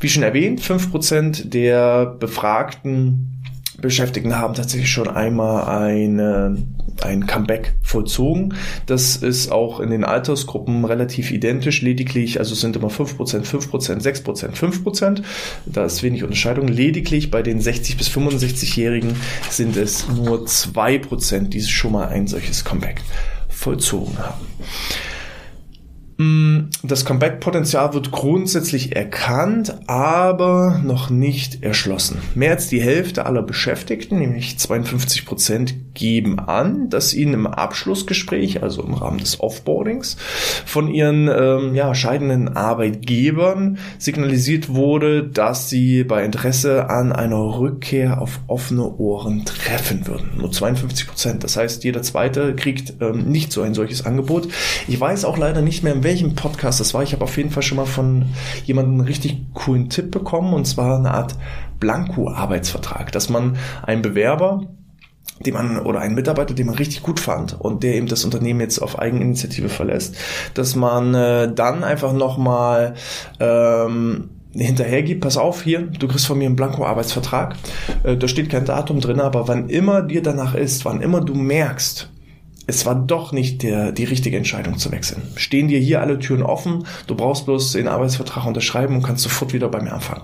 Wie 0.00 0.08
schon 0.08 0.22
erwähnt, 0.22 0.60
5% 0.60 1.48
der 1.48 2.06
Befragten 2.06 3.32
Beschäftigten 3.82 4.38
haben 4.38 4.54
tatsächlich 4.54 4.90
schon 4.90 5.08
einmal 5.08 5.64
eine, 5.64 6.56
ein 7.02 7.26
Comeback 7.26 7.74
vollzogen. 7.82 8.54
Das 8.86 9.16
ist 9.16 9.50
auch 9.50 9.80
in 9.80 9.90
den 9.90 10.04
Altersgruppen 10.04 10.84
relativ 10.84 11.30
identisch, 11.30 11.82
lediglich, 11.82 12.38
also 12.38 12.54
sind 12.54 12.76
immer 12.76 12.88
5%, 12.88 13.16
5%, 13.16 14.00
6%, 14.00 14.54
5%. 14.54 15.22
Da 15.66 15.84
ist 15.84 16.02
wenig 16.02 16.22
Unterscheidung. 16.22 16.68
Lediglich 16.68 17.30
bei 17.30 17.42
den 17.42 17.60
60- 17.60 17.96
bis 17.96 18.08
65-Jährigen 18.08 19.16
sind 19.50 19.76
es 19.76 20.08
nur 20.08 20.44
2%, 20.44 21.48
die 21.48 21.62
schon 21.62 21.92
mal 21.92 22.08
ein 22.08 22.26
solches 22.26 22.64
Comeback 22.64 23.00
vollzogen 23.48 24.18
haben. 24.18 24.46
Mm, 26.18 26.70
das 26.82 27.04
Comeback-Potenzial 27.04 27.94
wird 27.94 28.10
grundsätzlich 28.10 28.94
erkannt, 28.94 29.74
aber 29.88 30.80
noch 30.84 31.10
nicht 31.10 31.62
erschlossen. 31.62 32.18
Mehr 32.34 32.52
als 32.52 32.68
die 32.68 32.80
Hälfte 32.80 33.26
aller 33.26 33.42
Beschäftigten, 33.42 34.18
nämlich 34.18 34.58
52 34.58 35.24
Prozent, 35.24 35.74
geben 35.94 36.38
an, 36.38 36.88
dass 36.88 37.14
ihnen 37.14 37.34
im 37.34 37.46
Abschlussgespräch, 37.46 38.62
also 38.62 38.82
im 38.82 38.94
Rahmen 38.94 39.18
des 39.18 39.40
Offboardings, 39.40 40.16
von 40.64 40.88
ihren 40.88 41.28
ähm, 41.28 41.74
ja, 41.74 41.94
scheidenden 41.94 42.56
Arbeitgebern 42.56 43.78
signalisiert 43.98 44.68
wurde, 44.70 45.24
dass 45.24 45.68
sie 45.68 46.04
bei 46.04 46.24
Interesse 46.24 46.88
an 46.90 47.12
einer 47.12 47.58
Rückkehr 47.58 48.20
auf 48.20 48.40
offene 48.46 48.96
Ohren 48.96 49.44
treffen 49.44 50.06
würden. 50.06 50.30
Nur 50.36 50.50
52 50.50 51.06
Prozent. 51.06 51.44
Das 51.44 51.56
heißt, 51.56 51.84
jeder 51.84 52.02
Zweite 52.02 52.54
kriegt 52.54 52.94
ähm, 53.00 53.30
nicht 53.30 53.52
so 53.52 53.62
ein 53.62 53.74
solches 53.74 54.06
Angebot. 54.06 54.48
Ich 54.88 54.98
weiß 54.98 55.24
auch 55.24 55.38
leider 55.38 55.62
nicht 55.62 55.82
mehr, 55.82 55.92
in 55.92 56.04
welchem 56.04 56.34
Podcast 56.34 56.80
das 56.80 56.94
war. 56.94 57.02
Ich 57.02 57.12
habe 57.12 57.24
auf 57.24 57.36
jeden 57.36 57.50
Fall 57.50 57.62
schon 57.62 57.76
mal 57.76 57.86
von 57.86 58.26
jemandem 58.64 58.94
einen 58.94 59.06
richtig 59.06 59.36
coolen 59.54 59.88
Tipp 59.88 60.10
bekommen 60.10 60.54
und 60.54 60.66
zwar 60.66 60.98
eine 60.98 61.12
Art 61.12 61.36
Blanko-Arbeitsvertrag, 61.80 63.10
dass 63.12 63.28
man 63.28 63.56
einen 63.82 64.02
Bewerber 64.02 64.68
den 65.40 65.54
man 65.54 65.78
oder 65.78 66.00
einen 66.00 66.14
Mitarbeiter, 66.14 66.54
den 66.54 66.66
man 66.66 66.76
richtig 66.76 67.02
gut 67.02 67.20
fand 67.20 67.60
und 67.60 67.82
der 67.82 67.94
eben 67.94 68.06
das 68.06 68.24
Unternehmen 68.24 68.60
jetzt 68.60 68.78
auf 68.78 68.98
Eigeninitiative 68.98 69.68
verlässt, 69.68 70.16
dass 70.54 70.76
man 70.76 71.14
äh, 71.14 71.52
dann 71.52 71.84
einfach 71.84 72.12
nochmal 72.12 72.94
ähm, 73.40 74.30
hinterher 74.54 75.02
gibt, 75.02 75.22
pass 75.22 75.36
auf, 75.36 75.62
hier, 75.62 75.80
du 75.82 76.08
kriegst 76.08 76.26
von 76.26 76.38
mir 76.38 76.46
einen 76.46 76.56
Blanko-Arbeitsvertrag, 76.56 77.56
äh, 78.04 78.16
da 78.16 78.28
steht 78.28 78.50
kein 78.50 78.64
Datum 78.64 79.00
drin, 79.00 79.20
aber 79.20 79.48
wann 79.48 79.68
immer 79.68 80.02
dir 80.02 80.22
danach 80.22 80.54
ist, 80.54 80.84
wann 80.84 81.00
immer 81.00 81.20
du 81.20 81.34
merkst, 81.34 82.11
es 82.66 82.86
war 82.86 82.94
doch 82.94 83.32
nicht 83.32 83.62
der, 83.62 83.92
die 83.92 84.04
richtige 84.04 84.36
Entscheidung 84.36 84.78
zu 84.78 84.92
wechseln. 84.92 85.22
Stehen 85.36 85.68
dir 85.68 85.78
hier 85.78 86.00
alle 86.00 86.18
Türen 86.18 86.42
offen, 86.42 86.84
du 87.06 87.14
brauchst 87.14 87.46
bloß 87.46 87.72
den 87.72 87.88
Arbeitsvertrag 87.88 88.46
unterschreiben 88.46 88.94
und 88.94 89.02
kannst 89.02 89.22
sofort 89.22 89.52
wieder 89.52 89.68
bei 89.68 89.80
mir 89.80 89.92
anfangen. 89.92 90.22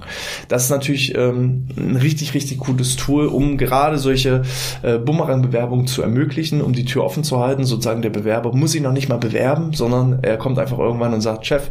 Das 0.49 0.65
ist 0.65 0.71
natürlich 0.71 1.17
ähm, 1.17 1.69
ein 1.77 1.97
richtig, 1.97 2.35
richtig 2.35 2.59
cooles 2.59 2.97
Tool, 2.97 3.27
um 3.27 3.59
gerade 3.59 3.99
solche 3.99 4.43
äh, 4.83 4.99
Bumerang-Bewerbungen 4.99 5.87
zu 5.87 6.03
ermöglichen, 6.03 6.63
um 6.63 6.73
die 6.73 6.85
Tür 6.85 7.05
offen 7.05 7.25
zu 7.25 7.41
halten. 7.41 7.65
Sozusagen 7.65 8.03
der 8.03 8.11
Bewerber 8.11 8.53
muss 8.55 8.73
sich 8.73 8.83
noch 8.83 8.93
nicht 8.93 9.09
mal 9.09 9.19
bewerben, 9.19 9.73
sondern 9.73 10.21
er 10.23 10.37
kommt 10.37 10.59
einfach 10.59 10.79
irgendwann 10.79 11.15
und 11.15 11.21
sagt, 11.21 11.47
Chef, 11.47 11.71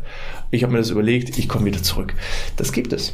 ich 0.51 0.63
habe 0.63 0.73
mir 0.73 0.79
das 0.79 0.89
überlegt, 0.89 1.37
ich 1.37 1.47
komme 1.47 1.65
wieder 1.65 1.81
zurück. 1.81 2.13
Das 2.57 2.71
gibt 2.71 2.93
es. 2.93 3.13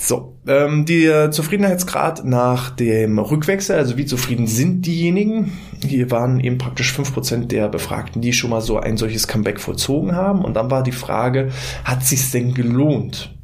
So, 0.00 0.38
ähm, 0.46 0.86
der 0.86 1.32
Zufriedenheitsgrad 1.32 2.24
nach 2.24 2.70
dem 2.70 3.18
Rückwechsel, 3.18 3.76
also 3.76 3.96
wie 3.96 4.06
zufrieden 4.06 4.46
sind 4.46 4.86
diejenigen? 4.86 5.58
Hier 5.84 6.12
waren 6.12 6.38
eben 6.38 6.56
praktisch 6.56 6.92
fünf 6.92 7.12
Prozent 7.12 7.50
der 7.50 7.68
Befragten, 7.68 8.22
die 8.22 8.32
schon 8.32 8.50
mal 8.50 8.60
so 8.60 8.78
ein 8.78 8.96
solches 8.96 9.26
Comeback 9.26 9.58
vollzogen 9.58 10.14
haben. 10.14 10.44
Und 10.44 10.54
dann 10.54 10.70
war 10.70 10.84
die 10.84 10.92
Frage, 10.92 11.50
hat 11.84 12.04
sich's 12.04 12.30
denn 12.30 12.54
gelohnt? 12.54 13.36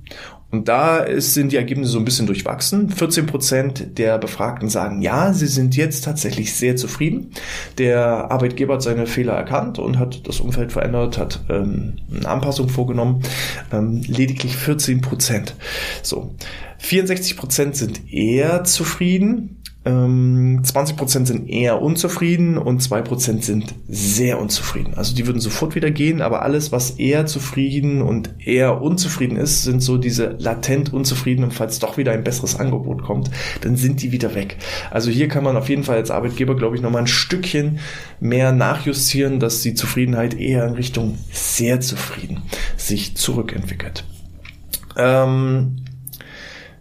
Und 0.54 0.68
da 0.68 0.98
ist, 0.98 1.34
sind 1.34 1.50
die 1.50 1.56
Ergebnisse 1.56 1.90
so 1.90 1.98
ein 1.98 2.04
bisschen 2.04 2.28
durchwachsen. 2.28 2.88
14 2.88 3.26
Prozent 3.26 3.98
der 3.98 4.18
Befragten 4.18 4.68
sagen, 4.68 5.02
ja, 5.02 5.32
sie 5.32 5.48
sind 5.48 5.74
jetzt 5.74 6.04
tatsächlich 6.04 6.54
sehr 6.54 6.76
zufrieden. 6.76 7.32
Der 7.76 8.30
Arbeitgeber 8.30 8.74
hat 8.74 8.82
seine 8.82 9.06
Fehler 9.06 9.32
erkannt 9.32 9.80
und 9.80 9.98
hat 9.98 10.28
das 10.28 10.38
Umfeld 10.38 10.70
verändert, 10.70 11.18
hat 11.18 11.40
ähm, 11.48 11.94
eine 12.14 12.28
Anpassung 12.28 12.68
vorgenommen. 12.68 13.24
Ähm, 13.72 14.02
lediglich 14.06 14.56
14 14.56 15.00
Prozent. 15.00 15.56
So. 16.02 16.36
64 16.78 17.36
Prozent 17.36 17.74
sind 17.74 18.12
eher 18.12 18.62
zufrieden. 18.62 19.60
20% 19.86 21.16
ähm, 21.16 21.26
sind 21.26 21.50
eher 21.50 21.82
unzufrieden 21.82 22.56
und 22.56 22.80
2% 22.80 23.42
sind 23.42 23.74
sehr 23.86 24.40
unzufrieden. 24.40 24.94
Also 24.94 25.14
die 25.14 25.26
würden 25.26 25.40
sofort 25.40 25.74
wieder 25.74 25.90
gehen, 25.90 26.22
aber 26.22 26.40
alles, 26.40 26.72
was 26.72 26.92
eher 26.92 27.26
zufrieden 27.26 28.00
und 28.00 28.30
eher 28.38 28.80
unzufrieden 28.80 29.36
ist, 29.36 29.62
sind 29.62 29.82
so 29.82 29.98
diese 29.98 30.36
latent 30.38 30.92
unzufrieden 30.92 31.44
und 31.44 31.52
falls 31.52 31.80
doch 31.80 31.98
wieder 31.98 32.12
ein 32.12 32.24
besseres 32.24 32.58
Angebot 32.58 33.02
kommt, 33.02 33.30
dann 33.60 33.76
sind 33.76 34.02
die 34.02 34.10
wieder 34.10 34.34
weg. 34.34 34.56
Also 34.90 35.10
hier 35.10 35.28
kann 35.28 35.44
man 35.44 35.56
auf 35.56 35.68
jeden 35.68 35.84
Fall 35.84 35.96
als 35.96 36.10
Arbeitgeber, 36.10 36.56
glaube 36.56 36.76
ich, 36.76 36.82
nochmal 36.82 37.02
ein 37.02 37.06
Stückchen 37.06 37.78
mehr 38.20 38.52
nachjustieren, 38.52 39.38
dass 39.38 39.60
die 39.60 39.74
Zufriedenheit 39.74 40.32
eher 40.32 40.66
in 40.66 40.74
Richtung 40.74 41.18
sehr 41.30 41.80
zufrieden 41.80 42.42
sich 42.78 43.16
zurückentwickelt. 43.16 44.04
Ähm, 44.96 45.83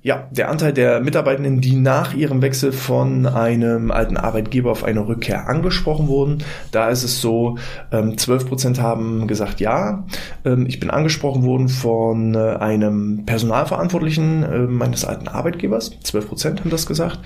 ja, 0.03 0.27
der 0.31 0.49
Anteil 0.49 0.73
der 0.73 0.99
Mitarbeitenden, 0.99 1.61
die 1.61 1.77
nach 1.77 2.13
ihrem 2.13 2.41
Wechsel 2.41 2.73
von 2.73 3.25
einem 3.25 3.89
alten 3.89 4.17
Arbeitgeber 4.17 4.69
auf 4.69 4.83
eine 4.83 5.07
Rückkehr 5.07 5.47
angesprochen 5.47 6.09
wurden, 6.09 6.43
da 6.71 6.89
ist 6.89 7.03
es 7.03 7.21
so, 7.21 7.57
12 7.89 8.43
ähm, 8.43 8.49
Prozent 8.49 8.81
haben 8.81 9.27
gesagt, 9.27 9.61
ja, 9.61 10.03
ähm, 10.43 10.65
ich 10.67 10.81
bin 10.81 10.89
angesprochen 10.89 11.43
worden 11.43 11.69
von 11.69 12.35
äh, 12.35 12.37
einem 12.37 13.23
Personalverantwortlichen 13.25 14.43
äh, 14.43 14.59
meines 14.59 15.05
alten 15.05 15.29
Arbeitgebers. 15.29 15.97
12 16.03 16.27
Prozent 16.27 16.59
haben 16.59 16.69
das 16.69 16.85
gesagt. 16.85 17.19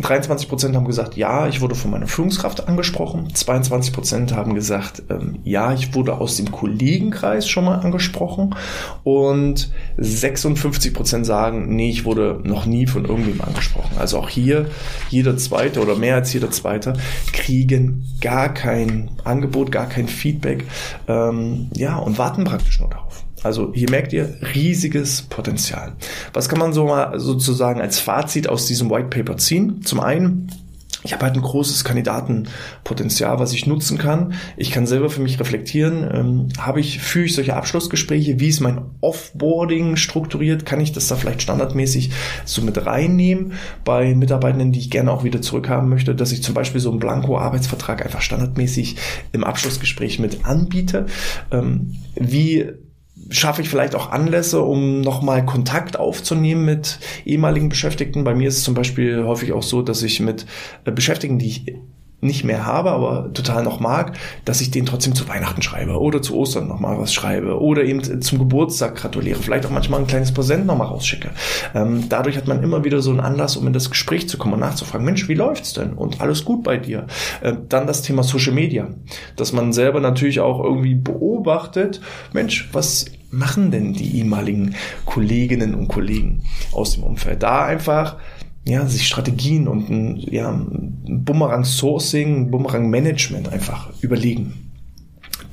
23 0.00 0.48
Prozent 0.48 0.74
haben 0.74 0.86
gesagt, 0.86 1.16
ja, 1.16 1.46
ich 1.48 1.60
wurde 1.60 1.74
von 1.74 1.90
meiner 1.90 2.06
Führungskraft 2.06 2.68
angesprochen. 2.68 3.34
22 3.34 3.92
Prozent 3.92 4.34
haben 4.34 4.54
gesagt, 4.54 5.02
ähm, 5.10 5.40
ja, 5.44 5.72
ich 5.72 5.94
wurde 5.94 6.14
aus 6.14 6.36
dem 6.36 6.50
Kollegenkreis 6.50 7.48
schon 7.48 7.64
mal 7.64 7.80
angesprochen. 7.80 8.54
Und 9.04 9.70
56 9.98 10.94
Prozent 10.94 11.26
sagen, 11.26 11.74
nee, 11.74 11.90
ich 11.90 12.04
wurde 12.04 12.40
noch 12.44 12.64
nie 12.64 12.86
von 12.86 13.04
irgendjemandem 13.04 13.48
angesprochen. 13.48 13.98
Also 13.98 14.18
auch 14.18 14.28
hier, 14.28 14.66
jeder 15.10 15.36
Zweite 15.36 15.80
oder 15.80 15.96
mehr 15.96 16.16
als 16.16 16.32
jeder 16.32 16.50
Zweite 16.50 16.94
kriegen 17.32 18.06
gar 18.20 18.52
kein 18.54 19.10
Angebot, 19.24 19.70
gar 19.72 19.88
kein 19.88 20.08
Feedback, 20.08 20.64
ähm, 21.08 21.68
ja, 21.74 21.96
und 21.96 22.18
warten 22.18 22.44
praktisch 22.44 22.80
nur 22.80 22.88
darauf. 22.88 23.11
Also 23.42 23.72
hier 23.74 23.90
merkt 23.90 24.12
ihr 24.12 24.36
riesiges 24.54 25.22
Potenzial. 25.22 25.94
Was 26.32 26.48
kann 26.48 26.58
man 26.58 26.72
so 26.72 26.86
mal 26.86 27.18
sozusagen 27.18 27.80
als 27.80 27.98
Fazit 27.98 28.48
aus 28.48 28.66
diesem 28.66 28.90
White 28.90 29.08
Paper 29.08 29.36
ziehen? 29.36 29.82
Zum 29.82 30.00
einen, 30.00 30.48
ich 31.04 31.12
habe 31.12 31.24
halt 31.24 31.34
ein 31.34 31.42
großes 31.42 31.82
Kandidatenpotenzial, 31.82 33.40
was 33.40 33.52
ich 33.52 33.66
nutzen 33.66 33.98
kann. 33.98 34.34
Ich 34.56 34.70
kann 34.70 34.86
selber 34.86 35.10
für 35.10 35.20
mich 35.20 35.40
reflektieren. 35.40 36.08
Ähm, 36.12 36.48
habe 36.58 36.78
ich, 36.78 37.00
führe 37.00 37.26
ich 37.26 37.34
solche 37.34 37.56
Abschlussgespräche? 37.56 38.38
Wie 38.38 38.48
ist 38.48 38.60
mein 38.60 38.82
Offboarding 39.00 39.96
strukturiert? 39.96 40.64
Kann 40.64 40.80
ich 40.80 40.92
das 40.92 41.08
da 41.08 41.16
vielleicht 41.16 41.42
standardmäßig 41.42 42.12
so 42.44 42.62
mit 42.62 42.86
reinnehmen 42.86 43.54
bei 43.84 44.14
Mitarbeitenden, 44.14 44.70
die 44.70 44.78
ich 44.78 44.90
gerne 44.90 45.10
auch 45.10 45.24
wieder 45.24 45.42
zurückhaben 45.42 45.88
möchte, 45.88 46.14
dass 46.14 46.30
ich 46.30 46.44
zum 46.44 46.54
Beispiel 46.54 46.80
so 46.80 46.90
einen 46.90 47.00
Blanko-Arbeitsvertrag 47.00 48.04
einfach 48.04 48.22
standardmäßig 48.22 48.96
im 49.32 49.42
Abschlussgespräch 49.42 50.20
mit 50.20 50.44
anbiete? 50.44 51.06
Ähm, 51.50 51.96
wie 52.14 52.70
schaffe 53.30 53.62
ich 53.62 53.68
vielleicht 53.68 53.94
auch 53.94 54.10
Anlässe, 54.10 54.62
um 54.62 55.00
nochmal 55.00 55.44
Kontakt 55.44 55.98
aufzunehmen 55.98 56.64
mit 56.64 56.98
ehemaligen 57.24 57.68
Beschäftigten. 57.68 58.24
Bei 58.24 58.34
mir 58.34 58.48
ist 58.48 58.58
es 58.58 58.64
zum 58.64 58.74
Beispiel 58.74 59.24
häufig 59.24 59.52
auch 59.52 59.62
so, 59.62 59.82
dass 59.82 60.02
ich 60.02 60.20
mit 60.20 60.46
äh, 60.84 60.90
Beschäftigten, 60.90 61.38
die 61.38 61.48
ich 61.48 61.74
nicht 62.22 62.44
mehr 62.44 62.64
habe, 62.64 62.92
aber 62.92 63.32
total 63.34 63.64
noch 63.64 63.80
mag, 63.80 64.16
dass 64.44 64.60
ich 64.60 64.70
den 64.70 64.86
trotzdem 64.86 65.14
zu 65.14 65.28
Weihnachten 65.28 65.60
schreibe 65.60 66.00
oder 66.00 66.22
zu 66.22 66.36
Ostern 66.36 66.68
nochmal 66.68 66.96
was 66.98 67.12
schreibe 67.12 67.60
oder 67.60 67.82
eben 67.82 68.22
zum 68.22 68.38
Geburtstag 68.38 68.94
gratuliere, 68.94 69.40
vielleicht 69.40 69.66
auch 69.66 69.70
manchmal 69.70 70.00
ein 70.00 70.06
kleines 70.06 70.32
Präsent 70.32 70.64
nochmal 70.64 70.86
rausschicke. 70.86 71.30
Ähm, 71.74 72.08
dadurch 72.08 72.36
hat 72.36 72.46
man 72.46 72.62
immer 72.62 72.84
wieder 72.84 73.02
so 73.02 73.10
einen 73.10 73.18
Anlass, 73.18 73.56
um 73.56 73.66
in 73.66 73.72
das 73.72 73.90
Gespräch 73.90 74.28
zu 74.28 74.38
kommen 74.38 74.54
und 74.54 74.60
nachzufragen, 74.60 75.04
Mensch, 75.04 75.28
wie 75.28 75.34
läuft's 75.34 75.72
denn? 75.72 75.94
Und 75.94 76.20
alles 76.20 76.44
gut 76.44 76.62
bei 76.62 76.76
dir? 76.76 77.08
Äh, 77.40 77.54
dann 77.68 77.88
das 77.88 78.02
Thema 78.02 78.22
Social 78.22 78.52
Media, 78.52 78.86
dass 79.34 79.52
man 79.52 79.72
selber 79.72 79.98
natürlich 79.98 80.38
auch 80.38 80.62
irgendwie 80.62 80.94
beobachtet, 80.94 82.00
Mensch, 82.32 82.68
was 82.72 83.06
machen 83.32 83.72
denn 83.72 83.94
die 83.94 84.18
ehemaligen 84.18 84.76
Kolleginnen 85.06 85.74
und 85.74 85.88
Kollegen 85.88 86.44
aus 86.70 86.94
dem 86.94 87.02
Umfeld? 87.02 87.42
Da 87.42 87.64
einfach 87.64 88.16
ja, 88.64 88.86
sich 88.86 89.06
Strategien 89.06 89.66
und 89.68 89.90
ein, 89.90 90.16
ja, 90.18 90.50
ein 90.50 91.24
Bumerang 91.24 91.64
Sourcing, 91.64 92.50
Bumerang 92.50 92.90
Management 92.90 93.48
einfach 93.48 93.90
überlegen 94.02 94.61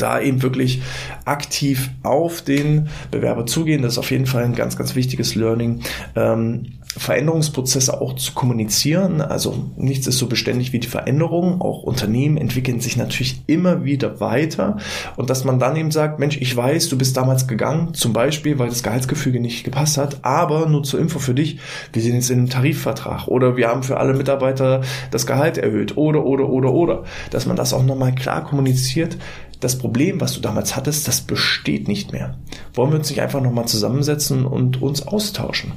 da 0.01 0.19
eben 0.19 0.41
wirklich 0.41 0.81
aktiv 1.25 1.89
auf 2.03 2.41
den 2.41 2.89
Bewerber 3.11 3.45
zugehen. 3.45 3.81
Das 3.81 3.93
ist 3.93 3.99
auf 3.99 4.11
jeden 4.11 4.25
Fall 4.25 4.43
ein 4.43 4.55
ganz, 4.55 4.77
ganz 4.77 4.95
wichtiges 4.95 5.35
Learning. 5.35 5.81
Ähm, 6.15 6.79
Veränderungsprozesse 6.97 8.01
auch 8.01 8.15
zu 8.15 8.33
kommunizieren. 8.33 9.21
Also 9.21 9.69
nichts 9.77 10.07
ist 10.07 10.17
so 10.17 10.27
beständig 10.27 10.73
wie 10.73 10.79
die 10.79 10.87
Veränderung. 10.87 11.61
Auch 11.61 11.83
Unternehmen 11.83 12.35
entwickeln 12.35 12.79
sich 12.79 12.97
natürlich 12.97 13.43
immer 13.45 13.83
wieder 13.83 14.19
weiter. 14.19 14.77
Und 15.15 15.29
dass 15.29 15.43
man 15.43 15.59
dann 15.59 15.75
eben 15.75 15.91
sagt, 15.91 16.17
Mensch, 16.17 16.37
ich 16.41 16.55
weiß, 16.55 16.89
du 16.89 16.97
bist 16.97 17.15
damals 17.15 17.47
gegangen, 17.47 17.93
zum 17.93 18.11
Beispiel, 18.11 18.57
weil 18.57 18.69
das 18.69 18.81
Gehaltsgefüge 18.81 19.39
nicht 19.39 19.63
gepasst 19.63 19.97
hat, 19.97 20.25
aber 20.25 20.67
nur 20.67 20.81
zur 20.81 20.99
Info 20.99 21.19
für 21.19 21.35
dich, 21.35 21.59
wir 21.93 22.01
sind 22.01 22.15
jetzt 22.15 22.31
in 22.31 22.39
einem 22.39 22.49
Tarifvertrag 22.49 23.27
oder 23.27 23.55
wir 23.55 23.67
haben 23.67 23.83
für 23.83 23.97
alle 23.97 24.15
Mitarbeiter 24.15 24.81
das 25.11 25.27
Gehalt 25.27 25.59
erhöht 25.59 25.95
oder, 25.95 26.25
oder, 26.25 26.49
oder, 26.49 26.73
oder. 26.73 27.03
Dass 27.29 27.45
man 27.45 27.55
das 27.55 27.71
auch 27.71 27.83
nochmal 27.83 28.15
klar 28.15 28.43
kommuniziert, 28.43 29.15
das 29.59 29.77
Problem, 29.77 30.21
was 30.21 30.33
du 30.33 30.41
damals 30.41 30.75
hattest, 30.75 31.07
das 31.07 31.21
besteht 31.21 31.87
nicht 31.87 32.11
mehr. 32.11 32.37
Wollen 32.73 32.91
wir 32.91 32.99
uns 32.99 33.09
nicht 33.09 33.21
einfach 33.21 33.41
nochmal 33.41 33.67
zusammensetzen 33.67 34.45
und 34.45 34.81
uns 34.81 35.05
austauschen? 35.05 35.73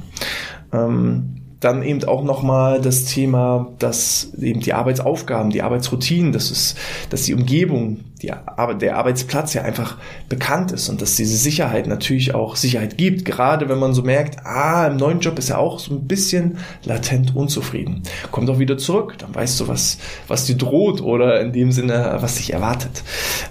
Ähm, 0.71 1.35
dann 1.59 1.83
eben 1.83 2.03
auch 2.03 2.23
nochmal 2.23 2.81
das 2.81 3.05
Thema, 3.05 3.71
dass 3.79 4.33
eben 4.39 4.59
die 4.59 4.73
Arbeitsaufgaben, 4.73 5.49
die 5.49 5.61
Arbeitsroutinen, 5.61 6.33
das 6.33 6.51
ist, 6.51 6.77
dass 7.09 7.23
die 7.23 7.33
Umgebung 7.33 7.99
die, 8.23 8.31
der 8.79 8.97
Arbeitsplatz 8.97 9.53
ja 9.53 9.61
einfach 9.63 9.97
bekannt 10.29 10.71
ist 10.71 10.89
und 10.89 11.01
dass 11.01 11.15
diese 11.15 11.35
Sicherheit 11.35 11.87
natürlich 11.87 12.33
auch 12.33 12.55
Sicherheit 12.55 12.97
gibt, 12.97 13.25
gerade 13.25 13.69
wenn 13.69 13.79
man 13.79 13.93
so 13.93 14.01
merkt, 14.01 14.45
ah, 14.45 14.87
im 14.87 14.97
neuen 14.97 15.19
Job 15.19 15.37
ist 15.37 15.49
er 15.49 15.59
auch 15.59 15.79
so 15.79 15.93
ein 15.93 16.07
bisschen 16.07 16.57
latent 16.85 17.35
unzufrieden. 17.35 18.03
Kommt 18.31 18.49
auch 18.49 18.59
wieder 18.59 18.77
zurück, 18.77 19.15
dann 19.17 19.35
weißt 19.35 19.59
du, 19.59 19.67
was, 19.67 19.97
was 20.27 20.45
dir 20.45 20.55
droht 20.55 21.01
oder 21.01 21.41
in 21.41 21.51
dem 21.51 21.71
Sinne, 21.71 22.17
was 22.21 22.35
dich 22.35 22.53
erwartet. 22.53 23.03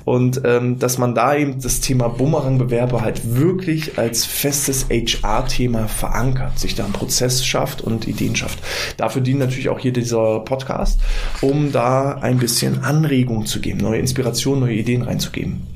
Und 0.05 0.41
ähm, 0.45 0.79
dass 0.79 0.99
man 0.99 1.15
da 1.15 1.37
eben 1.37 1.61
das 1.61 1.81
Thema 1.81 2.09
Bumerangbewerber 2.09 3.03
halt 3.03 3.37
wirklich 3.37 3.99
als 3.99 4.25
festes 4.25 4.87
HR-Thema 4.89 5.89
verankert, 5.89 6.59
sich 6.59 6.75
da 6.75 6.85
einen 6.85 6.93
Prozess 6.93 7.45
schafft 7.45 7.83
und 7.83 8.09
Ideen 8.09 8.35
schafft. 8.35 8.59
Dafür 8.97 9.21
dient 9.21 9.39
natürlich 9.39 9.69
auch 9.69 9.79
hier 9.79 9.93
dieser 9.93 10.41
Podcast, 10.41 11.01
um 11.43 11.73
da 11.73 12.13
ein 12.21 12.39
bisschen 12.39 12.83
Anregung 12.83 13.45
zu 13.47 13.61
geben, 13.61 13.79
neue 13.79 13.99
Inspirationen 13.99 14.62
neue 14.63 14.75
Ideen 14.75 15.03
reinzugeben. 15.03 15.73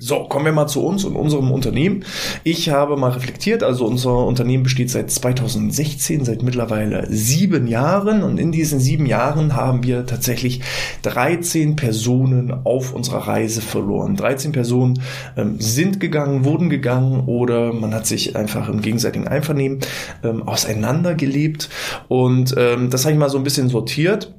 So, 0.00 0.26
kommen 0.28 0.44
wir 0.44 0.52
mal 0.52 0.68
zu 0.68 0.86
uns 0.86 1.02
und 1.02 1.16
unserem 1.16 1.50
Unternehmen. 1.50 2.04
Ich 2.44 2.70
habe 2.70 2.96
mal 2.96 3.10
reflektiert, 3.10 3.64
also 3.64 3.84
unser 3.84 4.26
Unternehmen 4.26 4.62
besteht 4.62 4.90
seit 4.90 5.10
2016, 5.10 6.24
seit 6.24 6.44
mittlerweile 6.44 7.08
sieben 7.10 7.66
Jahren 7.66 8.22
und 8.22 8.38
in 8.38 8.52
diesen 8.52 8.78
sieben 8.78 9.06
Jahren 9.06 9.56
haben 9.56 9.82
wir 9.82 10.06
tatsächlich 10.06 10.60
13 11.02 11.74
Personen 11.74 12.52
auf 12.64 12.94
unserer 12.94 13.26
Reise 13.26 13.60
verloren. 13.60 14.14
13 14.14 14.52
Personen 14.52 15.02
ähm, 15.36 15.56
sind 15.58 15.98
gegangen, 15.98 16.44
wurden 16.44 16.70
gegangen 16.70 17.24
oder 17.26 17.72
man 17.72 17.92
hat 17.92 18.06
sich 18.06 18.36
einfach 18.36 18.68
im 18.68 18.82
gegenseitigen 18.82 19.26
Einvernehmen 19.26 19.80
ähm, 20.22 20.46
auseinandergelebt 20.46 21.70
und 22.06 22.54
ähm, 22.56 22.90
das 22.90 23.04
habe 23.04 23.14
ich 23.14 23.18
mal 23.18 23.30
so 23.30 23.38
ein 23.38 23.42
bisschen 23.44 23.68
sortiert 23.68 24.32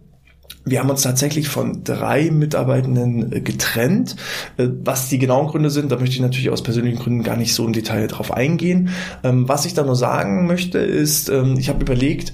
wir 0.69 0.79
haben 0.79 0.89
uns 0.89 1.01
tatsächlich 1.01 1.49
von 1.49 1.83
drei 1.83 2.31
Mitarbeitenden 2.31 3.31
äh, 3.31 3.41
getrennt. 3.41 4.15
Äh, 4.57 4.67
was 4.83 5.09
die 5.09 5.19
genauen 5.19 5.47
Gründe 5.47 5.69
sind, 5.69 5.91
da 5.91 5.97
möchte 5.97 6.15
ich 6.15 6.21
natürlich 6.21 6.49
aus 6.49 6.63
persönlichen 6.63 6.99
Gründen 6.99 7.23
gar 7.23 7.37
nicht 7.37 7.53
so 7.53 7.65
im 7.65 7.73
Detail 7.73 8.07
drauf 8.07 8.31
eingehen. 8.31 8.89
Ähm, 9.23 9.47
was 9.47 9.65
ich 9.65 9.73
da 9.73 9.83
nur 9.83 9.95
sagen 9.95 10.47
möchte, 10.47 10.79
ist, 10.79 11.29
ähm, 11.29 11.55
ich 11.57 11.69
habe 11.69 11.81
überlegt, 11.81 12.33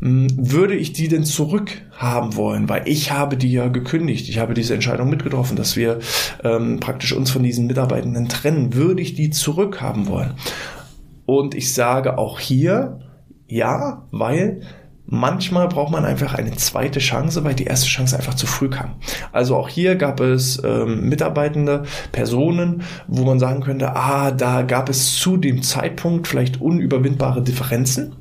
hm, 0.00 0.28
würde 0.36 0.74
ich 0.74 0.92
die 0.92 1.08
denn 1.08 1.24
zurückhaben 1.24 2.36
wollen? 2.36 2.68
Weil 2.68 2.82
ich 2.86 3.12
habe 3.12 3.36
die 3.36 3.52
ja 3.52 3.68
gekündigt. 3.68 4.28
Ich 4.28 4.38
habe 4.38 4.54
diese 4.54 4.74
Entscheidung 4.74 5.08
mitgetroffen, 5.08 5.56
dass 5.56 5.76
wir 5.76 6.00
ähm, 6.42 6.80
praktisch 6.80 7.12
uns 7.12 7.30
von 7.30 7.42
diesen 7.42 7.66
Mitarbeitenden 7.66 8.28
trennen. 8.28 8.74
Würde 8.74 9.02
ich 9.02 9.14
die 9.14 9.30
zurückhaben 9.30 10.06
wollen? 10.06 10.34
Und 11.26 11.54
ich 11.54 11.72
sage 11.72 12.18
auch 12.18 12.38
hier, 12.38 13.00
ja, 13.46 14.06
weil 14.10 14.62
Manchmal 15.06 15.68
braucht 15.68 15.92
man 15.92 16.04
einfach 16.06 16.34
eine 16.34 16.52
zweite 16.52 16.98
Chance, 16.98 17.44
weil 17.44 17.54
die 17.54 17.64
erste 17.64 17.86
Chance 17.86 18.16
einfach 18.16 18.34
zu 18.34 18.46
früh 18.46 18.70
kam. 18.70 18.94
Also 19.32 19.54
auch 19.54 19.68
hier 19.68 19.96
gab 19.96 20.20
es 20.20 20.62
ähm, 20.64 21.08
Mitarbeitende, 21.08 21.84
Personen, 22.10 22.82
wo 23.06 23.24
man 23.24 23.38
sagen 23.38 23.60
könnte, 23.60 23.94
ah, 23.96 24.30
da 24.30 24.62
gab 24.62 24.88
es 24.88 25.16
zu 25.16 25.36
dem 25.36 25.62
Zeitpunkt 25.62 26.26
vielleicht 26.26 26.60
unüberwindbare 26.60 27.42
Differenzen. 27.42 28.16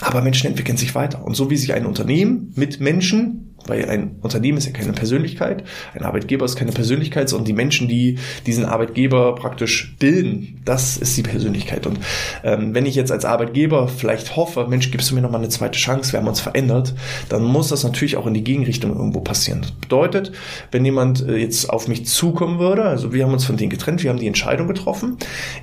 Aber 0.00 0.22
Menschen 0.22 0.48
entwickeln 0.48 0.76
sich 0.76 0.94
weiter. 0.94 1.24
Und 1.24 1.34
so 1.34 1.50
wie 1.50 1.56
sich 1.56 1.74
ein 1.74 1.86
Unternehmen 1.86 2.52
mit 2.54 2.80
Menschen 2.80 3.45
weil 3.66 3.88
ein 3.88 4.16
Unternehmen 4.22 4.58
ist 4.58 4.66
ja 4.66 4.72
keine 4.72 4.92
Persönlichkeit, 4.92 5.64
ein 5.94 6.04
Arbeitgeber 6.04 6.44
ist 6.44 6.56
keine 6.56 6.72
Persönlichkeit, 6.72 7.28
sondern 7.28 7.46
die 7.46 7.52
Menschen, 7.52 7.88
die 7.88 8.18
diesen 8.46 8.64
Arbeitgeber 8.64 9.34
praktisch 9.34 9.94
bilden, 9.98 10.60
das 10.64 10.96
ist 10.96 11.16
die 11.16 11.22
Persönlichkeit. 11.22 11.86
Und 11.86 11.98
ähm, 12.44 12.74
wenn 12.74 12.86
ich 12.86 12.94
jetzt 12.94 13.12
als 13.12 13.24
Arbeitgeber 13.24 13.88
vielleicht 13.88 14.36
hoffe, 14.36 14.66
Mensch, 14.68 14.90
gibst 14.90 15.10
du 15.10 15.14
mir 15.14 15.22
nochmal 15.22 15.40
eine 15.40 15.48
zweite 15.48 15.78
Chance, 15.78 16.12
wir 16.12 16.20
haben 16.20 16.28
uns 16.28 16.40
verändert, 16.40 16.94
dann 17.28 17.44
muss 17.44 17.68
das 17.68 17.84
natürlich 17.84 18.16
auch 18.16 18.26
in 18.26 18.34
die 18.34 18.44
Gegenrichtung 18.44 18.94
irgendwo 18.96 19.20
passieren. 19.20 19.62
Das 19.62 19.72
bedeutet, 19.72 20.32
wenn 20.70 20.84
jemand 20.84 21.26
äh, 21.26 21.36
jetzt 21.36 21.70
auf 21.70 21.88
mich 21.88 22.06
zukommen 22.06 22.58
würde, 22.58 22.84
also 22.84 23.12
wir 23.12 23.24
haben 23.24 23.32
uns 23.32 23.44
von 23.44 23.56
denen 23.56 23.70
getrennt, 23.70 24.02
wir 24.02 24.10
haben 24.10 24.18
die 24.18 24.26
Entscheidung 24.26 24.68
getroffen, 24.68 25.16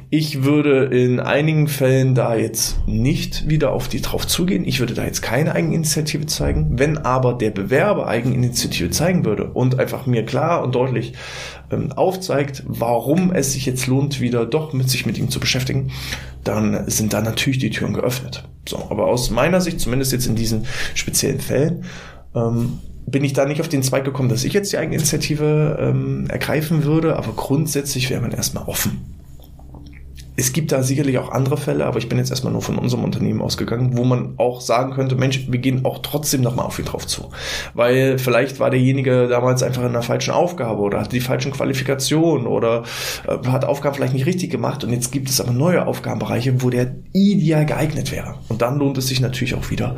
ich 0.10 0.44
würde 0.44 0.86
in 0.86 1.20
einigen 1.20 1.68
Fällen 1.68 2.16
da 2.16 2.36
jetzt 2.36 2.88
nicht 2.88 3.50
wieder 3.50 3.72
auf 3.72 3.88
die 3.88 4.02
drauf 4.02 4.28
zugehen, 4.28 4.66
ich 4.66 4.80
würde 4.80 4.94
da 4.94 5.06
jetzt 5.06 5.22
keine 5.22 5.54
Eigeninitiative 5.54 6.26
zeigen, 6.26 6.80
wenn 6.80 6.98
aber 6.98 7.34
der 7.34 7.52
Bewerber 7.52 7.93
aber 7.94 8.08
Eigeninitiative 8.08 8.90
zeigen 8.90 9.26
würde 9.26 9.46
und 9.46 9.80
einfach 9.80 10.06
mir 10.06 10.26
klar 10.26 10.64
und 10.64 10.76
deutlich 10.76 11.14
ähm, 11.72 11.92
aufzeigt, 11.92 12.64
warum 12.66 13.32
es 13.32 13.54
sich 13.54 13.66
jetzt 13.66 13.88
lohnt, 13.88 14.20
wieder 14.20 14.46
doch 14.46 14.74
mit 14.74 14.90
sich 14.90 15.06
mit 15.06 15.18
ihm 15.18 15.30
zu 15.30 15.40
beschäftigen, 15.40 15.92
dann 16.44 16.90
sind 16.90 17.14
da 17.14 17.22
natürlich 17.22 17.60
die 17.60 17.70
Türen 17.70 17.94
geöffnet. 17.94 18.44
So, 18.68 18.78
aber 18.90 19.08
aus 19.08 19.30
meiner 19.30 19.62
Sicht, 19.62 19.80
zumindest 19.80 20.12
jetzt 20.12 20.28
in 20.28 20.36
diesen 20.36 20.66
speziellen 20.94 21.40
Fällen, 21.40 21.86
ähm, 22.36 22.80
bin 23.06 23.24
ich 23.24 23.34
da 23.34 23.46
nicht 23.46 23.62
auf 23.62 23.70
den 23.70 23.84
Zweig 23.84 24.06
gekommen, 24.06 24.30
dass 24.30 24.44
ich 24.44 24.54
jetzt 24.54 24.72
die 24.72 24.78
Eigeninitiative 24.78 25.78
ähm, 25.80 26.28
ergreifen 26.30 26.84
würde, 26.84 27.18
aber 27.18 27.34
grundsätzlich 27.34 28.10
wäre 28.10 28.22
man 28.22 28.32
erstmal 28.32 28.66
offen 28.66 29.23
es 30.36 30.52
gibt 30.52 30.72
da 30.72 30.82
sicherlich 30.82 31.18
auch 31.20 31.32
andere 31.32 31.58
Fälle, 31.58 31.86
aber 31.86 32.00
ich 32.00 32.10
bin 32.10 32.18
jetzt 32.18 32.32
erstmal 32.32 32.54
nur 32.54 32.62
von 32.62 32.78
unserem 32.78 33.04
Unternehmen 33.04 33.42
ausgegangen, 33.42 33.98
wo 33.98 34.04
man 34.04 34.34
auch 34.38 34.62
sagen 34.62 34.94
könnte, 34.94 35.16
Mensch, 35.16 35.46
wir 35.50 35.60
gehen 35.60 35.86
auch 35.86 36.00
trotzdem 36.00 36.42
nochmal 36.42 36.66
auf 36.66 36.80
ihn 36.80 36.86
drauf 36.86 37.06
zu. 37.06 37.30
Weil 37.74 38.18
vielleicht 38.18 38.60
war 38.60 38.72
derjenige 38.72 39.28
damals 39.28 39.62
einfach 39.62 39.84
in 39.84 39.90
einer 39.90 40.02
falschen 40.02 40.32
Aufgabe 40.32 40.82
oder 40.82 41.00
hatte 41.02 41.12
die 41.12 41.20
falschen 41.20 41.52
Qualifikationen 41.52 42.48
oder 42.48 42.84
äh, 43.28 43.48
hat 43.48 43.66
Aufgaben 43.66 43.96
vielleicht 43.96 44.14
nicht 44.14 44.26
richtig 44.26 44.50
gemacht 44.50 44.84
und 44.84 44.92
jetzt 44.92 45.12
gibt 45.12 45.30
es 45.30 45.40
aber 45.40 45.52
neue 45.52 45.86
Aufgabenbereiche, 45.86 46.64
wo 46.64 46.70
der 46.70 46.96
ideal 47.14 47.66
geeignet 47.66 48.12
wäre. 48.12 48.36
Und 48.50 48.62
dann 48.62 48.80
lohnt 48.80 48.98
es 48.98 49.08
sich 49.08 49.22
natürlich 49.22 49.54
auch 49.54 49.70
wieder, 49.70 49.96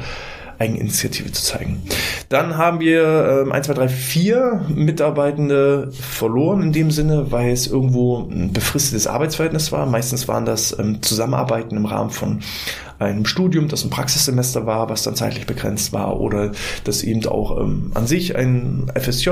Eigeninitiative 0.60 1.32
zu 1.32 1.44
zeigen. 1.44 1.82
Dann 2.30 2.58
haben 2.58 2.80
wir 2.80 3.44
ähm, 3.44 3.52
1, 3.52 3.68
2, 3.68 3.74
3, 3.74 3.88
4 3.88 4.66
Mitarbeitende 4.70 5.92
verloren 5.92 6.62
in 6.62 6.72
dem 6.72 6.92
Sinne, 6.92 7.32
weil 7.32 7.52
es 7.52 7.68
irgendwo 7.68 8.20
ein 8.30 8.54
befristetes 8.54 9.08
Arbeitsverhältnis 9.08 9.72
war. 9.72 9.86
Meistens 9.86 10.28
waren 10.28 10.46
das 10.46 10.78
ähm, 10.78 11.02
Zusammenarbeiten 11.02 11.78
im 11.78 11.86
Rahmen 11.86 12.10
von 12.10 12.42
einem 13.00 13.26
Studium, 13.26 13.68
das 13.68 13.84
ein 13.84 13.90
Praxissemester 13.90 14.66
war, 14.66 14.90
was 14.90 15.04
dann 15.04 15.16
zeitlich 15.16 15.46
begrenzt 15.46 15.94
war, 15.94 16.20
oder 16.20 16.52
das 16.84 17.04
eben 17.04 17.26
auch 17.26 17.60
ähm, 17.60 17.92
an 17.94 18.08
sich 18.08 18.36
ein 18.36 18.92
FSJ 18.96 19.32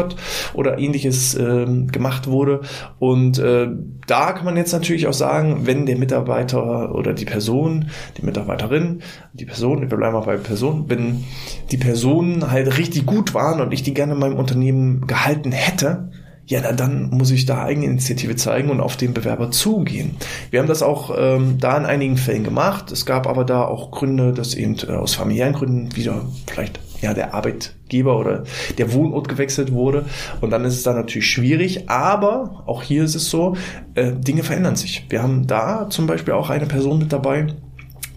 oder 0.53 0.79
ähnliches 0.79 1.35
ähm, 1.35 1.87
gemacht 1.87 2.27
wurde. 2.27 2.61
Und 2.99 3.39
äh, 3.39 3.67
da 4.07 4.33
kann 4.33 4.45
man 4.45 4.57
jetzt 4.57 4.73
natürlich 4.73 5.07
auch 5.07 5.13
sagen, 5.13 5.65
wenn 5.65 5.85
der 5.85 5.97
Mitarbeiter 5.97 6.93
oder 6.93 7.13
die 7.13 7.25
Person, 7.25 7.89
die 8.17 8.25
Mitarbeiterin, 8.25 9.01
die 9.33 9.45
Person, 9.45 9.89
wir 9.89 9.97
bleiben 9.97 10.13
mal 10.13 10.21
bei 10.21 10.37
Person, 10.37 10.85
wenn 10.89 11.23
die 11.71 11.77
Personen 11.77 12.51
halt 12.51 12.77
richtig 12.77 13.05
gut 13.05 13.33
waren 13.33 13.61
und 13.61 13.71
ich 13.71 13.83
die 13.83 13.93
gerne 13.93 14.13
in 14.13 14.19
meinem 14.19 14.37
Unternehmen 14.37 15.07
gehalten 15.07 15.51
hätte, 15.51 16.11
ja, 16.45 16.59
na, 16.61 16.73
dann 16.73 17.09
muss 17.09 17.31
ich 17.31 17.45
da 17.45 17.63
Eigeninitiative 17.63 18.35
zeigen 18.35 18.69
und 18.69 18.81
auf 18.81 18.97
den 18.97 19.13
Bewerber 19.13 19.51
zugehen. 19.51 20.17
Wir 20.51 20.59
haben 20.59 20.67
das 20.67 20.83
auch 20.83 21.15
ähm, 21.17 21.57
da 21.59 21.77
in 21.77 21.85
einigen 21.85 22.17
Fällen 22.17 22.43
gemacht. 22.43 22.91
Es 22.91 23.05
gab 23.05 23.27
aber 23.27 23.45
da 23.45 23.63
auch 23.63 23.91
Gründe, 23.91 24.33
dass 24.33 24.53
eben 24.53 24.75
äh, 24.87 24.91
aus 24.91 25.15
familiären 25.15 25.53
Gründen 25.53 25.95
wieder 25.95 26.25
vielleicht 26.47 26.79
ja 27.01 27.13
der 27.13 27.33
Arbeitgeber 27.33 28.17
oder 28.17 28.43
der 28.77 28.93
Wohnort 28.93 29.29
gewechselt 29.29 29.71
wurde. 29.71 30.05
Und 30.41 30.49
dann 30.49 30.65
ist 30.65 30.75
es 30.75 30.83
da 30.83 30.93
natürlich 30.93 31.29
schwierig. 31.29 31.89
Aber 31.89 32.63
auch 32.65 32.83
hier 32.83 33.03
ist 33.03 33.15
es 33.15 33.29
so, 33.29 33.55
äh, 33.95 34.11
Dinge 34.11 34.43
verändern 34.43 34.75
sich. 34.75 35.05
Wir 35.09 35.21
haben 35.23 35.47
da 35.47 35.89
zum 35.89 36.07
Beispiel 36.07 36.33
auch 36.33 36.49
eine 36.49 36.65
Person 36.65 36.99
mit 36.99 37.13
dabei, 37.13 37.47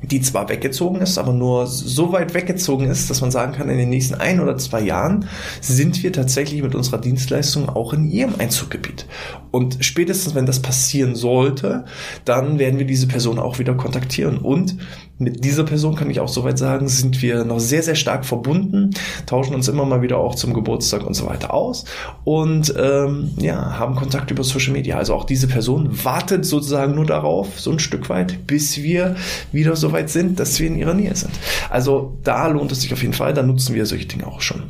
die 0.03 0.21
zwar 0.21 0.49
weggezogen 0.49 1.01
ist, 1.01 1.19
aber 1.19 1.33
nur 1.33 1.67
so 1.67 2.13
weit 2.13 2.35
weggezogen 2.35 2.89
ist, 2.89 3.09
dass 3.09 3.21
man 3.21 3.31
sagen 3.31 3.53
kann, 3.53 3.71
in 3.71 3.79
den 3.79 3.89
nächsten 3.89 4.15
ein 4.15 4.41
oder 4.41 4.57
zwei 4.59 4.81
Jahren 4.81 5.27
sind 5.61 6.03
wir 6.03 6.13
tatsächlich 6.13 6.63
mit 6.63 6.75
unserer 6.75 6.99
Dienstleistung 6.99 7.69
auch 7.69 7.93
in 7.93 8.09
ihrem 8.11 8.35
Einzuggebiet. 8.39 9.07
Und 9.51 9.79
spätestens, 9.81 10.35
wenn 10.35 10.47
das 10.47 10.61
passieren 10.61 11.15
sollte, 11.15 11.87
dann 12.25 12.59
werden 12.59 12.79
wir 12.79 12.87
diese 12.87 13.09
Person 13.09 13.39
auch 13.39 13.59
wieder 13.59 13.75
kontaktieren. 13.75 14.39
Und 14.39 14.77
mit 15.19 15.45
dieser 15.45 15.65
Person 15.65 15.97
kann 15.97 16.11
ich 16.11 16.21
auch 16.21 16.29
soweit 16.29 16.59
sagen, 16.59 16.89
sind 16.89 17.23
wir 17.23 17.45
noch 17.45 17.59
sehr, 17.59 17.83
sehr 17.83 17.95
stark 17.95 18.27
verbunden, 18.27 18.91
tauschen 19.25 19.55
uns 19.55 19.67
immer 19.69 19.87
mal 19.87 20.03
wieder 20.03 20.19
auch 20.19 20.35
zum 20.35 20.53
Geburtstag 20.53 21.07
und 21.07 21.15
so 21.15 21.27
weiter 21.27 21.55
aus 21.55 21.85
und 22.25 22.75
ähm, 22.79 23.31
ja, 23.39 23.79
haben 23.79 23.95
Kontakt 23.95 24.31
über 24.31 24.45
Social 24.45 24.73
Media. 24.73 24.99
Also 24.99 25.15
auch 25.15 25.25
diese 25.25 25.49
Person 25.49 26.05
wartet 26.05 26.45
sozusagen 26.45 26.95
nur 26.95 27.07
darauf, 27.07 27.59
so 27.59 27.71
ein 27.71 27.79
Stück 27.79 28.11
weit, 28.11 28.47
bis 28.47 28.83
wir 28.83 29.17
wieder 29.53 29.75
so 29.75 29.93
weit 29.93 30.11
sind, 30.11 30.39
dass 30.39 30.61
wir 30.61 30.67
in 30.67 30.77
ihrer 30.77 30.95
Nähe 30.95 31.15
sind. 31.15 31.33
Also 31.71 32.19
da 32.23 32.49
lohnt 32.49 32.73
es 32.73 32.83
sich 32.83 32.93
auf 32.93 33.01
jeden 33.01 33.15
Fall, 33.15 33.33
da 33.33 33.43
nutzen 33.43 33.75
wir 33.75 33.87
solche 33.87 34.07
Dinge 34.07 34.27
auch 34.27 34.43
schon. 34.43 34.65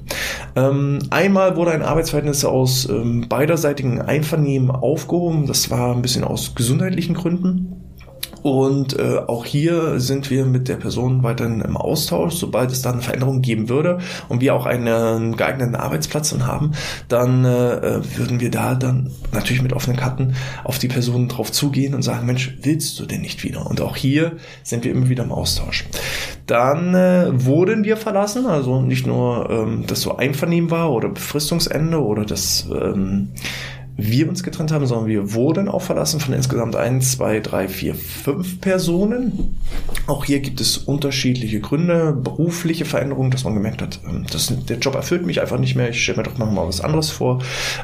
Ähm, 0.54 1.00
einmal 1.10 1.56
wurde 1.56 1.72
ein 1.72 1.82
Arbeitsverhältnis 1.82 2.44
aus 2.44 2.88
ähm, 2.88 3.26
beiderseitigen 3.28 4.00
Einvernehmen 4.00 4.70
aufgehoben. 4.70 5.46
Das 5.46 5.70
war 5.70 5.94
ein 5.94 6.02
bisschen 6.02 6.22
aus 6.24 6.54
gesundheitlichen 6.54 7.14
Gründen. 7.14 7.75
Und 8.46 8.96
äh, 8.96 9.18
auch 9.26 9.44
hier 9.44 9.98
sind 9.98 10.30
wir 10.30 10.44
mit 10.44 10.68
der 10.68 10.76
Person 10.76 11.24
weiterhin 11.24 11.62
im 11.62 11.76
Austausch. 11.76 12.34
Sobald 12.34 12.70
es 12.70 12.80
dann 12.80 13.00
Veränderungen 13.00 13.42
geben 13.42 13.68
würde 13.68 13.98
und 14.28 14.40
wir 14.40 14.54
auch 14.54 14.66
einen 14.66 15.36
geeigneten 15.36 15.74
Arbeitsplatz 15.74 16.30
dann 16.30 16.46
haben, 16.46 16.70
dann 17.08 17.44
äh, 17.44 17.98
würden 18.16 18.38
wir 18.38 18.52
da 18.52 18.76
dann 18.76 19.10
natürlich 19.32 19.62
mit 19.62 19.72
offenen 19.72 19.96
Karten 19.96 20.36
auf 20.62 20.78
die 20.78 20.86
Person 20.86 21.26
drauf 21.26 21.50
zugehen 21.50 21.92
und 21.92 22.02
sagen, 22.02 22.24
Mensch, 22.24 22.56
willst 22.62 23.00
du 23.00 23.06
denn 23.06 23.22
nicht 23.22 23.42
wieder? 23.42 23.66
Und 23.66 23.80
auch 23.80 23.96
hier 23.96 24.36
sind 24.62 24.84
wir 24.84 24.92
immer 24.92 25.08
wieder 25.08 25.24
im 25.24 25.32
Austausch. 25.32 25.84
Dann 26.46 26.94
äh, 26.94 27.30
wurden 27.32 27.82
wir 27.82 27.96
verlassen, 27.96 28.46
also 28.46 28.80
nicht 28.80 29.08
nur, 29.08 29.50
ähm, 29.50 29.88
dass 29.88 30.02
so 30.02 30.18
Einvernehmen 30.18 30.70
war 30.70 30.92
oder 30.92 31.08
Befristungsende 31.08 32.00
oder 32.00 32.24
das 32.24 32.68
ähm, 32.70 33.30
wir 33.96 34.28
uns 34.28 34.42
getrennt 34.42 34.72
haben, 34.72 34.86
sondern 34.86 35.06
wir 35.06 35.32
wurden 35.32 35.68
auch 35.68 35.82
verlassen 35.82 36.20
von 36.20 36.34
insgesamt 36.34 36.76
ein, 36.76 37.00
zwei, 37.00 37.40
drei, 37.40 37.66
vier, 37.66 37.94
fünf 37.94 38.60
Personen. 38.60 39.56
Auch 40.06 40.24
hier 40.24 40.40
gibt 40.40 40.60
es 40.60 40.76
unterschiedliche 40.76 41.60
Gründe, 41.60 42.12
berufliche 42.12 42.84
Veränderungen, 42.84 43.30
dass 43.30 43.44
man 43.44 43.54
gemerkt 43.54 43.82
hat, 43.82 44.00
ähm, 44.06 44.26
das, 44.30 44.52
der 44.68 44.78
Job 44.78 44.94
erfüllt 44.94 45.24
mich 45.24 45.40
einfach 45.40 45.58
nicht 45.58 45.76
mehr, 45.76 45.90
ich 45.90 46.02
stelle 46.02 46.18
mir 46.18 46.24
doch 46.24 46.36
mal 46.38 46.68
was 46.68 46.80
anderes 46.80 47.10
vor. 47.10 47.40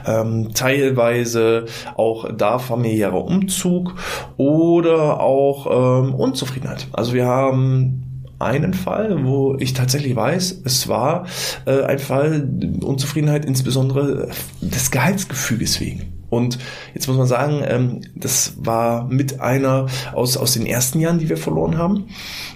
Ähm, 0.06 0.50
teilweise 0.54 1.66
auch 1.96 2.30
da 2.32 2.58
familiärer 2.58 3.24
Umzug 3.24 3.94
oder 4.36 5.20
auch 5.20 6.02
ähm, 6.04 6.14
Unzufriedenheit. 6.14 6.88
Also 6.92 7.14
wir 7.14 7.26
haben 7.26 8.11
einen 8.42 8.74
Fall, 8.74 9.24
wo 9.24 9.56
ich 9.58 9.72
tatsächlich 9.72 10.14
weiß, 10.16 10.62
es 10.64 10.88
war 10.88 11.26
äh, 11.66 11.82
ein 11.84 11.98
Fall 11.98 12.48
Unzufriedenheit 12.82 13.44
insbesondere 13.44 14.30
des 14.60 14.90
Gehaltsgefüges 14.90 15.80
wegen. 15.80 16.12
Und 16.32 16.58
jetzt 16.94 17.08
muss 17.08 17.18
man 17.18 17.26
sagen, 17.26 17.62
ähm, 17.66 18.00
das 18.14 18.54
war 18.56 19.06
mit 19.06 19.40
einer 19.40 19.86
aus, 20.14 20.38
aus 20.38 20.54
den 20.54 20.64
ersten 20.64 20.98
Jahren, 20.98 21.18
die 21.18 21.28
wir 21.28 21.36
verloren 21.36 21.76
haben. 21.76 22.06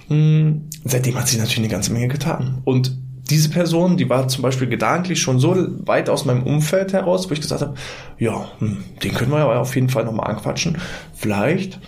Hm, 0.07 0.63
seitdem 0.83 1.15
hat 1.15 1.27
sich 1.27 1.37
natürlich 1.37 1.59
eine 1.59 1.67
ganze 1.67 1.93
Menge 1.93 2.07
getan. 2.07 2.61
Und 2.65 2.97
diese 3.29 3.49
Person, 3.49 3.97
die 3.97 4.09
war 4.09 4.27
zum 4.29 4.41
Beispiel 4.41 4.67
gedanklich 4.67 5.21
schon 5.21 5.39
so 5.39 5.55
weit 5.85 6.09
aus 6.09 6.25
meinem 6.25 6.43
Umfeld 6.43 6.93
heraus, 6.93 7.29
wo 7.29 7.33
ich 7.33 7.41
gesagt 7.41 7.61
habe, 7.61 7.75
ja, 8.17 8.47
hm, 8.57 8.83
den 9.03 9.13
können 9.13 9.31
wir 9.31 9.39
ja 9.39 9.59
auf 9.59 9.75
jeden 9.75 9.89
Fall 9.89 10.05
nochmal 10.05 10.31
anquatschen. 10.31 10.79
Vielleicht 11.13 11.79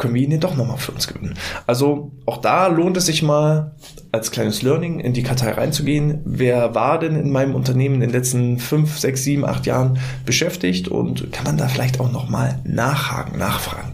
können 0.00 0.14
wir 0.14 0.22
ihn 0.22 0.30
denn 0.30 0.40
doch 0.40 0.56
nochmal 0.56 0.78
für 0.78 0.92
uns 0.92 1.06
gewinnen. 1.06 1.34
Also 1.66 2.10
auch 2.26 2.38
da 2.38 2.66
lohnt 2.66 2.96
es 2.96 3.06
sich 3.06 3.22
mal 3.22 3.76
als 4.10 4.32
kleines 4.32 4.62
Learning 4.62 4.98
in 4.98 5.12
die 5.12 5.22
Kartei 5.22 5.52
reinzugehen. 5.52 6.22
Wer 6.24 6.74
war 6.74 6.98
denn 6.98 7.14
in 7.14 7.30
meinem 7.30 7.54
Unternehmen 7.54 7.96
in 7.96 8.00
den 8.00 8.10
letzten 8.10 8.58
fünf, 8.58 8.98
sechs, 8.98 9.22
sieben, 9.22 9.44
acht 9.44 9.66
Jahren 9.66 9.98
beschäftigt 10.24 10.88
und 10.88 11.30
kann 11.32 11.44
man 11.44 11.58
da 11.58 11.68
vielleicht 11.68 12.00
auch 12.00 12.10
nochmal 12.10 12.58
nachhaken, 12.64 13.38
nachfragen. 13.38 13.92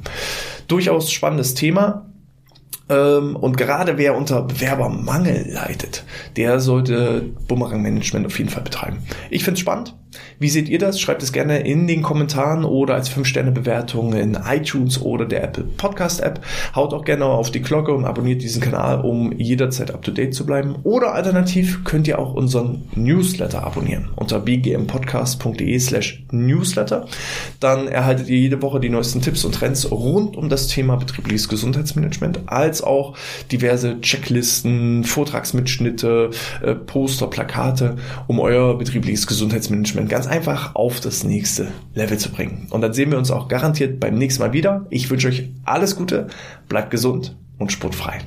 Durchaus 0.68 1.12
spannendes 1.12 1.54
Thema. 1.54 2.06
Ähm, 2.88 3.34
und 3.34 3.56
gerade 3.56 3.98
wer 3.98 4.16
unter 4.16 4.42
Bewerbermangel 4.42 5.50
leidet, 5.50 6.04
der 6.36 6.60
sollte 6.60 7.32
Bumerang-Management 7.48 8.26
auf 8.26 8.38
jeden 8.38 8.50
Fall 8.50 8.62
betreiben. 8.62 8.98
Ich 9.28 9.42
finde 9.42 9.54
es 9.54 9.60
spannend. 9.60 9.96
Wie 10.38 10.48
seht 10.48 10.68
ihr 10.68 10.78
das? 10.78 11.00
Schreibt 11.00 11.22
es 11.22 11.32
gerne 11.32 11.60
in 11.60 11.86
den 11.86 12.02
Kommentaren 12.02 12.64
oder 12.64 12.94
als 12.94 13.10
5-Sterne-Bewertung 13.10 14.14
in 14.14 14.38
iTunes 14.46 15.00
oder 15.00 15.24
der 15.24 15.44
Apple 15.44 15.64
Podcast 15.64 16.20
App. 16.20 16.40
Haut 16.74 16.92
auch 16.92 17.04
gerne 17.04 17.24
auf 17.24 17.50
die 17.50 17.62
Glocke 17.62 17.92
und 17.92 18.04
abonniert 18.04 18.42
diesen 18.42 18.60
Kanal, 18.60 19.00
um 19.00 19.32
jederzeit 19.32 19.90
up 19.90 20.02
to 20.02 20.10
date 20.10 20.34
zu 20.34 20.46
bleiben. 20.46 20.76
Oder 20.82 21.14
alternativ 21.14 21.84
könnt 21.84 22.08
ihr 22.08 22.18
auch 22.18 22.34
unseren 22.34 22.88
Newsletter 22.94 23.64
abonnieren 23.64 24.08
unter 24.16 24.40
bgmpodcast.de 24.40 25.78
slash 25.78 26.24
newsletter. 26.30 27.06
Dann 27.60 27.88
erhaltet 27.88 28.28
ihr 28.28 28.38
jede 28.38 28.62
Woche 28.62 28.80
die 28.80 28.88
neuesten 28.88 29.20
Tipps 29.22 29.44
und 29.44 29.54
Trends 29.54 29.90
rund 29.90 30.36
um 30.36 30.48
das 30.48 30.68
Thema 30.68 30.96
betriebliches 30.96 31.48
Gesundheitsmanagement, 31.48 32.40
als 32.46 32.82
auch 32.82 33.16
diverse 33.52 34.00
Checklisten, 34.00 35.04
Vortragsmitschnitte, 35.04 36.30
äh, 36.62 36.74
Poster, 36.74 37.28
Plakate, 37.28 37.96
um 38.26 38.40
euer 38.40 38.78
betriebliches 38.78 39.26
Gesundheitsmanagement 39.26 40.05
Management 40.06 40.10
ganz 40.10 40.26
einfach 40.26 40.74
auf 40.74 41.00
das 41.00 41.24
nächste 41.24 41.68
Level 41.94 42.18
zu 42.18 42.30
bringen. 42.30 42.68
Und 42.70 42.80
dann 42.80 42.92
sehen 42.92 43.10
wir 43.10 43.18
uns 43.18 43.30
auch 43.30 43.48
garantiert 43.48 44.00
beim 44.00 44.16
nächsten 44.16 44.42
Mal 44.42 44.52
wieder. 44.52 44.86
Ich 44.90 45.10
wünsche 45.10 45.28
euch 45.28 45.50
alles 45.64 45.96
Gute, 45.96 46.28
bleibt 46.68 46.90
gesund 46.90 47.36
und 47.58 47.72
sportfrei. 47.72 48.20